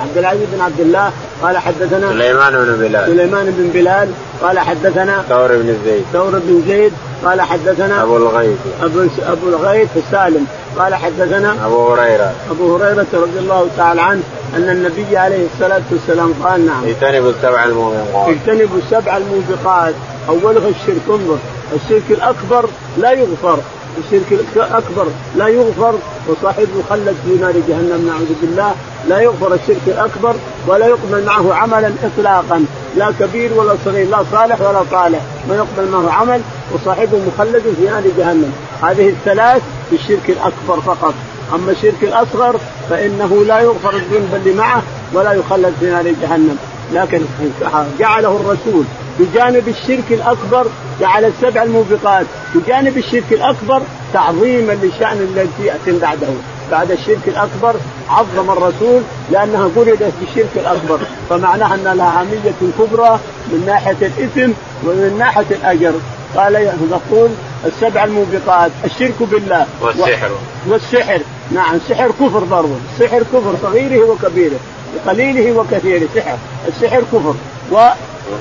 [0.02, 1.12] عبد العزيز بن عبد الله.
[1.42, 3.06] قال حدثنا سليمان بن بلال.
[3.06, 4.10] سليمان بن بلال.
[4.42, 6.04] قال حدثنا ثور بن زيد.
[6.14, 6.94] ثور بن زيد.
[7.26, 8.58] قال حدثنا أبو الغيث.
[8.82, 10.46] أبو أبو الغيث سالم
[10.78, 12.34] قال حدثنا أبو هريرة.
[12.52, 14.22] أبو هريرة رضي الله تعالى عنه.
[14.56, 16.84] أن النبي عليه الصلاة والسلام قال نعم.
[16.86, 19.94] اجتنبوا السبع الموبقات اجتنبوا السبع الموبقات.
[20.30, 21.38] اولها الشرك انظر.
[21.76, 23.60] الشرك الأكبر لا يغفر.
[23.98, 25.96] الشرك الأكبر لا يغفر.
[26.28, 28.72] وصاحبه يخلد في نار جهنم نعوذ بالله
[29.08, 29.54] لا يغفر.
[29.54, 30.36] الشرك الأكبر
[30.68, 32.66] ولا يقبل معه عملا اطلاقا.
[32.98, 35.22] لا كبير ولا صغير لا صالح ولا طالح.
[35.50, 36.42] ما يقبل معه عمل.
[36.74, 38.54] وصاحبه مخلد في نار جهنم.
[38.82, 41.14] هذه الثلاث في الشرك الأكبر فقط.
[41.54, 44.84] أما الشرك الأصغر فإنه لا يغفر الذنب اللي معه
[45.14, 46.58] ولا يخلد في نار جهنم.
[46.94, 47.22] لكن
[48.00, 48.84] جعله الرسول
[49.20, 50.68] بجانب الشرك الأكبر
[51.00, 52.26] جعل السبع الموبقات
[52.56, 53.82] بجانب الشرك الأكبر
[54.14, 56.28] تعظيما لشان الذي يأتي بعده.
[56.72, 57.76] بعد الشرك الأكبر
[58.10, 61.00] عظم الرسول لأنها قردت بالشرك الأكبر.
[61.30, 64.52] فمعناها أن لها اهميه كبرى من ناحية الإثم
[64.86, 65.94] ومن ناحية الأجر.
[66.36, 67.30] قال يقول
[67.66, 69.66] السبع الموبقات الشرك بالله.
[69.82, 70.30] والسحر.
[70.68, 71.22] والسحر.
[71.52, 74.60] نعم السحر كفر برضه السحر كفر صغيره وكبيره.
[75.08, 76.38] قليله وكثيره سحر.
[76.68, 77.36] السحر كفر.
[77.72, 77.88] و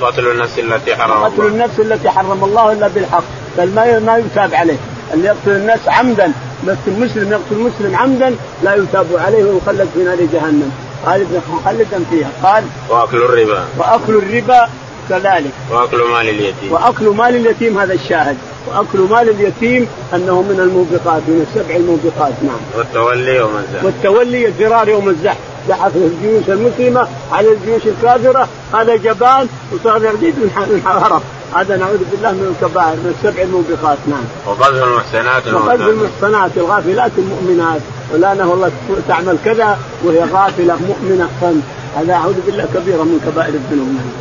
[0.00, 1.28] وقتل النفس التي حرم الله.
[1.28, 3.24] قتل النفس التي حرم الله إلا بالحق.
[3.58, 4.76] بل ما ما يتاب عليه.
[5.14, 6.32] اللي يقتل الناس عمدا
[6.66, 10.72] يقتل مسلم يقتل مسلم عمدا لا يتاب عليه ويخلد في نار جهنم.
[11.06, 12.30] خالدا مخلدا فيها.
[12.42, 13.64] قال وأكل الربا.
[13.78, 14.68] وأكل الربا
[15.08, 15.50] كذلك.
[15.70, 16.72] وأكل مال اليتيم.
[16.72, 18.36] وأكل مال اليتيم هذا الشاهد.
[18.66, 22.60] وأكل مال اليتيم انه من الموبقات من السبع الموبقات نعم.
[22.76, 23.84] والتولي يوم الزحف.
[23.84, 25.36] والتولي الفرار يوم الزحف.
[25.68, 31.22] زحف الجيوش المسلمة على الجيوش الكافرة هذا جبان وصار يزيد من الهرب
[31.54, 34.24] هذا نعوذ بالله من الكبائر من السبع الموبقات نعم.
[34.46, 37.80] وقذف المحسنات وقذف المحسنات الغافلات المؤمنات.
[38.14, 38.70] ولأنه الله
[39.08, 41.28] تعمل كذا وهي غافلة مؤمنة.
[41.40, 41.62] خمس
[41.96, 43.88] هذا أعوذ بالله كبيرة من كبائر الذنوب.
[43.88, 44.12] نعم.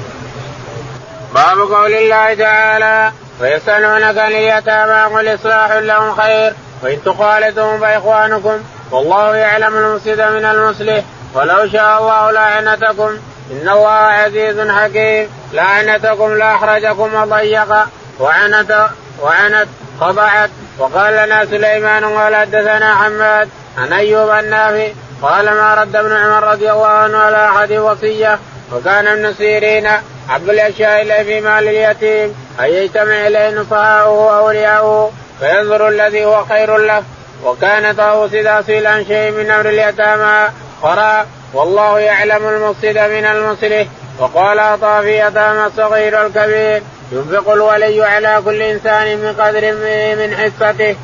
[1.35, 3.11] باب قول الله تعالى
[3.41, 8.59] ويسألونك عن اليتامى قل إصلاح لهم خير وإن تخالطهم فإخوانكم
[8.91, 11.03] والله يعلم المفسد من المصلح.
[11.33, 13.17] ولو شاء الله لعنتكم
[13.51, 15.29] إن الله عزيز حكيم.
[15.53, 17.87] لعنتكم لأحرجكم وضيق
[18.19, 18.87] وعنت
[19.21, 19.67] وعنت
[20.01, 26.43] خضعت وقال لنا سليمان قال حدثنا حماد عن أيوب النافي قال ما رد ابن عمر
[26.43, 28.39] رضي الله عنه على أحد وصية.
[28.73, 29.87] وكان ابن سيرين
[30.29, 36.77] حب الأشياء إليه في مال اليتيم أن يجتمع إليه نصحاؤه وأولياؤه فينظر الذي هو خير
[36.77, 37.03] له
[37.45, 40.49] وكان طاووس إذا سئل عن شيء من أمر اليتامى
[40.81, 43.87] قرأ والله يعلم المفسد من المصلح
[44.19, 49.71] وقال اعطى في يتامى الصغير والكبير ينفق الولي على كل إنسان من قدر
[50.15, 50.95] من حصته.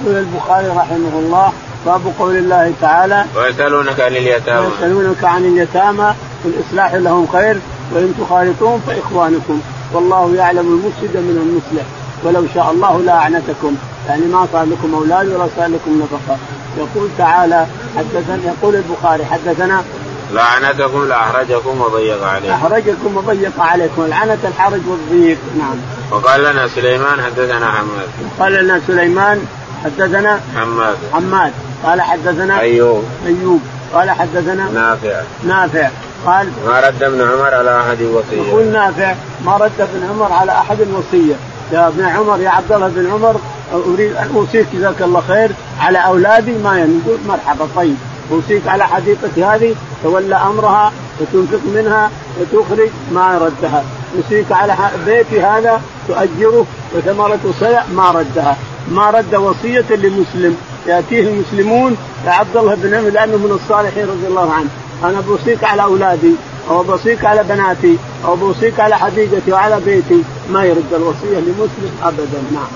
[0.00, 1.52] يقول البخاري رحمه الله
[1.86, 4.66] باب قول الله تعالى ويسألونك عن اليتامى.
[4.66, 6.14] ويسألونك عن اليتامى
[6.44, 7.58] والإصلاح لهم خير
[7.92, 9.60] وإن تخالطوهم فإخوانكم.
[9.92, 11.86] والله يعلم المفسد من المصلح.
[12.24, 13.76] ولو شاء الله لأعنتكم.
[14.08, 16.38] يعني ما صار لكم أولاد ولا صار لكم نفقة.
[16.78, 17.66] يقول تعالى
[17.96, 19.84] حدثنا يقول البخاري حدثنا
[20.32, 22.52] لعنتكم لأحرجكم وضيق عليكم.
[22.52, 24.06] أحرجكم وضيق عليكم.
[24.06, 25.38] لعنة الحرج والضيق.
[25.58, 25.76] نعم.
[26.10, 28.08] وقال لنا سليمان حدثنا حماد.
[28.40, 29.42] قال لنا سليمان
[29.84, 30.96] حدثنا حماد.
[31.12, 31.52] حماد.
[31.84, 33.04] قال حدثنا أيوب.
[33.26, 33.60] أيوب.
[33.94, 35.20] قال حدثنا نافع.
[35.46, 35.90] نافع.
[36.26, 38.42] قال ما رد ابن عمر على أحد وصية.
[38.42, 39.14] يقول نافع.
[39.44, 41.34] ما رد ابن عمر على أحد الوصيه
[41.72, 43.40] يا ابن عمر يا عبد الله بن عمر
[43.72, 45.50] أريد أن أوصيك جزاك الله خير
[45.80, 47.68] على أولادي ما يقول مرحبا.
[47.76, 47.96] طيب.
[48.32, 52.10] أوصيك على حديقتي هذه تولى أمرها وتنفق منها
[52.40, 53.84] وتخرج ما ردها.
[54.16, 54.76] أوصيك على
[55.06, 58.56] بيتي هذا تؤجره وثمرة صلع ما ردها.
[58.88, 60.56] ما رد وصية لمسلم
[60.86, 64.68] يأتيه المسلمون يا عبد الله بن عمر لأنه من الصالحين رضي الله عنه.
[65.04, 66.34] أنا بوصيك على أولادي
[66.70, 70.22] أو بوصيك على بناتي أو بوصيك على حديقتي وعلى بيتي.
[70.50, 72.68] ما يرد الوصية لمسلم أبدا نعم.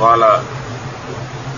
[0.00, 0.38] قال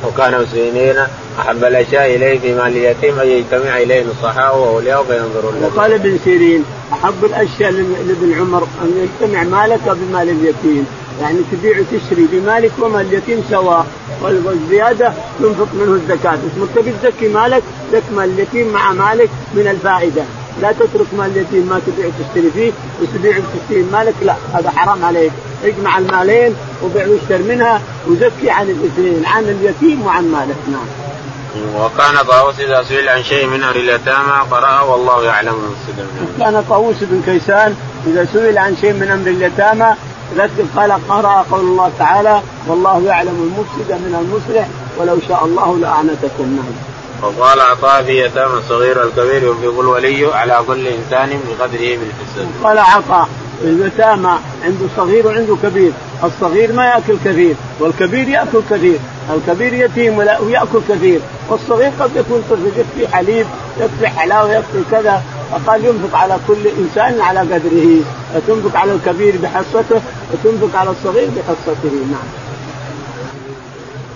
[0.06, 0.96] وكان مسلمين
[1.38, 5.70] أحب الأشياء إليه في مال اليتيم أن يجتمع إليه نصحاء واولياء فينظروا له.
[5.74, 10.86] وقال ابن سيرين أحب الأشياء لابن عمر أن يجتمع مالك بمال اليتيم.
[11.20, 13.86] يعني تبيع وتشتري بمالك ومال اليتيم سواء
[14.22, 16.34] والزيادة تنفق منه الزكاة.
[16.34, 17.62] اسمك تبي تزكي مالك
[17.92, 20.22] زك مال اليتيم مع مالك من الفائدة.
[20.62, 22.72] لا تترك مال اليتيم ما تبيع وتشتري فيه.
[23.02, 25.32] وتبيع وتشتري مالك لا هذا حرام عليك.
[25.64, 30.56] اجمع المالين وبيع واشتر منها وزكي عن الاثنين عن اليتيم وعن مالك.
[30.72, 30.86] نعم.
[31.76, 35.54] وكان طاووس إذا سئل عن شيء من أمر اليتامى قرأ والله يعلم.
[35.54, 36.06] المفسد
[36.38, 37.74] كان طاووس بن كيسان
[38.06, 39.94] إذا سئل عن شيء من أمر اليتامى
[40.76, 44.68] قال قرأ قول الله تعالى والله يعلم المفسد من المصلح
[44.98, 46.94] ولو شاء الله لأعنتكم نعم.
[47.22, 52.46] وقال عطاء في يتامى الصغير والكبير ينفق الولي على كل إنسان بقدره من حسن.
[52.64, 53.28] قال عطاء
[53.62, 55.92] اليتامى عنده صغير وعنده كبير،
[56.24, 58.98] الصغير ما يأكل كثير والكبير يأكل كثير،
[59.34, 63.46] الكبير يتيم وياكل كثير، والصغير قد يكون طفل يكفي حليب،
[63.80, 65.22] يكفي حلاوة، يكفي كذا،
[65.52, 68.02] فقال ينفق على كل إنسان على قدره،
[68.46, 70.00] تنفق على الكبير بحصته
[70.32, 72.28] وتنفق على الصغير بحصته، نعم.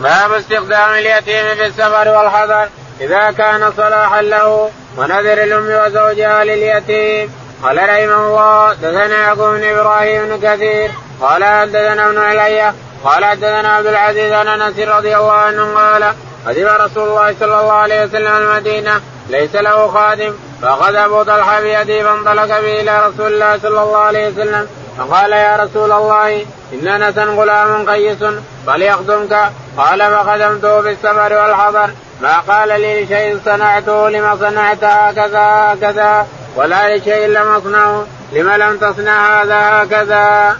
[0.00, 2.68] باب استخدام اليتيم في السفر والحضر
[3.00, 10.26] إذا كان صلاحا له ونذر الام وزوجها لليتيم قال رحمه الله دثنا يعقوب بن إبراهيم
[10.26, 12.72] بن كثير قال حدثنا ابن علي
[13.04, 16.14] قال حدثنا عبد العزيز عن أنس رضي الله عنه قال
[16.46, 19.00] قدم رسول الله صلى الله عليه وسلم المدينة
[19.30, 20.32] ليس له خادم.
[20.62, 24.66] فاخذ أبو طلحة بيده فانطلق به إلى رسول الله صلى الله عليه وسلم
[24.98, 28.18] فقال يا رسول الله إن انسا غلام قيس
[28.66, 29.50] فليخدمك.
[29.76, 31.90] قال فخدمته في السفر والحضر.
[32.22, 36.26] ما قال لي لشيء صنعته لما صنعت هكذا هكذا
[36.56, 40.56] ولا لشيء لم أصنعه لما لم تصنع هذا هكذا.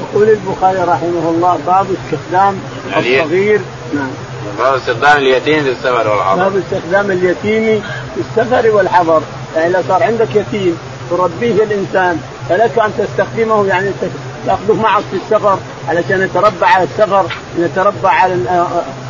[0.00, 2.60] يقول البخاري رحمه الله باب استخدام
[2.96, 3.60] الصغير.
[3.94, 4.10] نعم.
[4.58, 6.42] باب استخدام اليتيم في السفر والحضر.
[6.42, 7.82] باب استخدام اليتيم
[8.14, 9.22] في السفر والحضر.
[9.56, 10.78] يعني اذا صار عندك يتيم
[11.10, 13.90] تربيه الإنسان فلك أن تستخدمه يعني
[14.46, 17.26] تأخذه معك في السفر علشان يتربى على السفر
[17.58, 18.66] يتربى على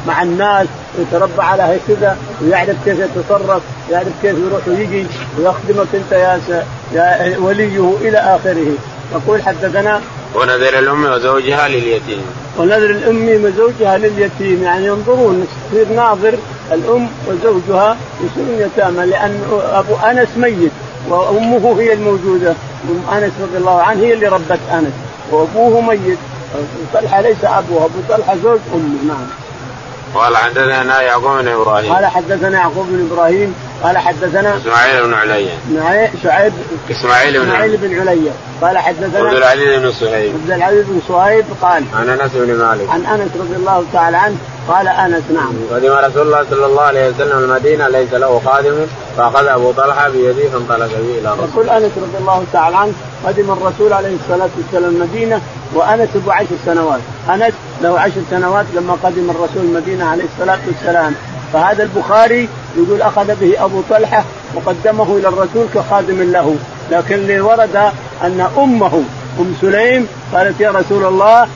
[0.07, 0.67] مع الناس
[0.99, 5.07] يتربى على هكذا ويعرف كيف يتصرف يعرف كيف يروح ويجي
[5.39, 6.41] ويخدمك أنت يا,
[6.93, 8.67] يا وليه إلى آخره.
[9.13, 10.01] يقول حدثنا
[10.35, 12.23] ونذر الأم وزوجها لليتيم.
[12.59, 14.63] ونذر الأم وزوجها لليتيم.
[14.63, 16.35] يعني ينظرون يصير ناظر
[16.73, 20.73] الأم وزوجها يصيرون يتامى لأن أبو أنس ميت
[21.09, 22.55] وأمه هي الموجودة.
[22.91, 24.93] أم أنس رضي الله عنه هي اللي ربت أنس.
[25.31, 26.19] وأبوه ميت.
[26.95, 29.27] طلحة ليس أبوه أبو طلحة زوج أمه نعم.
[30.15, 31.93] قال حدثنا يعقوب بن إبراهيم.
[31.93, 36.53] قال حدثنا يعقوب بن إبراهيم قال حدثنا إسماعيل بن عليا شعيب
[36.91, 40.35] إسماعيل بن إسماعيل بن عليا قال حدثنا عبد العزيز بن صهيب.
[40.35, 42.91] عبد العزيز بن صهيب قال عن أنس بن مالك.
[42.91, 44.37] عن أنس رضي الله تعالى عنه
[44.69, 45.53] قال أنس نعم.
[45.71, 48.75] قدم رسول الله صلى الله عليه وسلم المدينة ليس له خادم
[49.17, 52.93] فأخذ أبو طلحة بيده فانطلق به إلى رسول يقول أنس رضي الله تعالى عنه
[53.27, 55.41] قدم الرسول عليه الصلاة والسلام المدينة
[55.75, 57.01] وأنس ابو عشر سنوات.
[57.31, 61.15] أنس له عشر سنوات لما قدم الرسول المدينة عليه الصلاة والسلام.
[61.53, 66.57] فهذا البخاري يقول أخذ به أبو طلحة وقدمه إلى الرسول كخادم له.
[66.91, 67.77] لكن اللي ورد
[68.23, 69.03] أن أمه
[69.41, 71.49] أم سليم قالت يا رسول الله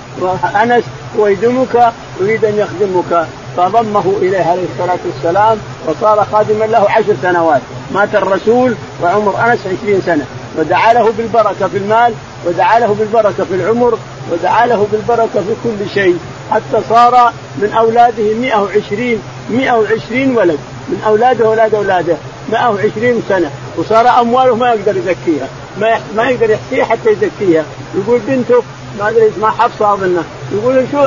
[0.62, 0.84] أنس
[1.18, 3.26] هو يدمك يريد أن يخدمك.
[3.56, 7.60] فضمه إليه عليه الصلاة والسلام وصار خادما له عشر سنوات.
[7.94, 10.24] مات الرسول وعمر أنس عشرين سنة.
[10.58, 12.12] ودعا له بالبركة في المال
[12.46, 13.98] ودعا له بالبركة في العمر
[14.32, 16.18] ودعا له بالبركة في كل شيء.
[16.50, 20.58] حتى صار من أولاده 120 120 ولد.
[20.88, 22.16] من أولاده واولاد أولاده
[22.52, 25.48] 120 سنة وصار أمواله ما يقدر يزكيها
[25.80, 27.64] ما ما يقدر يحصيها حتى يزكيها.
[27.94, 28.62] يقول بنته
[28.98, 30.22] ما أدري اسمها حفصة أظنه
[30.52, 31.06] يقول شو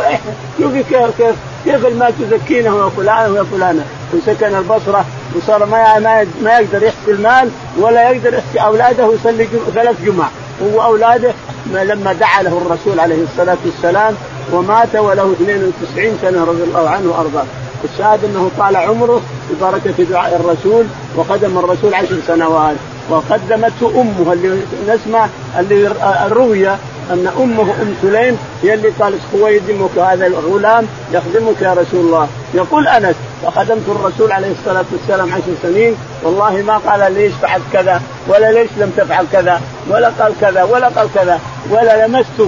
[0.59, 5.05] شوفي كيف كيف كيف المال تزكينه يا فلانة ويا فلانة؟ وسكن البصرة
[5.35, 5.99] وصار ما
[6.43, 10.27] ما يقدر يحصي المال ولا يقدر يحصي أولاده ويصلي ثلاث جمع
[10.63, 11.33] هو أولاده
[11.73, 14.15] لما دعا له الرسول عليه الصلاة والسلام
[14.53, 17.45] ومات وله 92 سنة رضي الله عنه وأرضاه.
[17.83, 19.21] الشاهد أنه طال عمره
[19.51, 20.85] ببركة دعاء الرسول
[21.17, 22.75] وخدم الرسول عشر سنوات
[23.09, 25.27] وقدمته أمه اللي نسمع
[25.59, 25.93] اللي
[26.31, 26.69] روي
[27.09, 32.87] أن أمه أم سليم هي اللي قالت خويدمك هذا الغلام يخدمك يا رسول الله يقول
[32.87, 38.51] أنس فخدمت الرسول عليه الصلاة والسلام عشر سنين والله ما قال ليش فعلت كذا ولا
[38.51, 41.39] ليش لم تفعل كذا ولا قال كذا ولا قال كذا
[41.69, 42.41] ولا لمست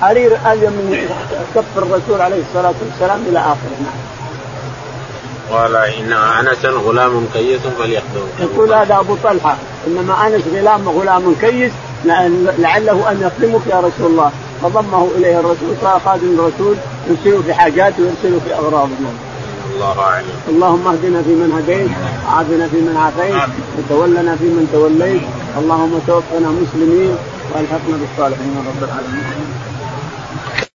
[0.00, 1.08] حرير أليم من
[1.54, 4.10] كف الرسول عليه الصلاة والسلام إلى آخره نعم.
[5.50, 8.26] قال إن أنس غلام كيس فليخدمه.
[8.40, 11.72] يقول هذا أبو طلحة إنما أنس غلام غلام كيس
[12.58, 14.30] لعله أن يخدمك يا رسول الله
[14.62, 16.76] فضمه إليه الرسول صار خادم الرسول
[17.10, 18.90] يرسله في حاجاته ويرسله في اغراضه.
[19.74, 20.22] الله.
[20.48, 21.90] اللهم اهدنا فيمن هديت،
[22.26, 25.22] وعافنا فيمن عافيت، وتولنا فيمن توليت،
[25.58, 27.16] اللهم توفنا مسلمين
[27.54, 29.69] وألحقنا بالصالحين رب العالمين.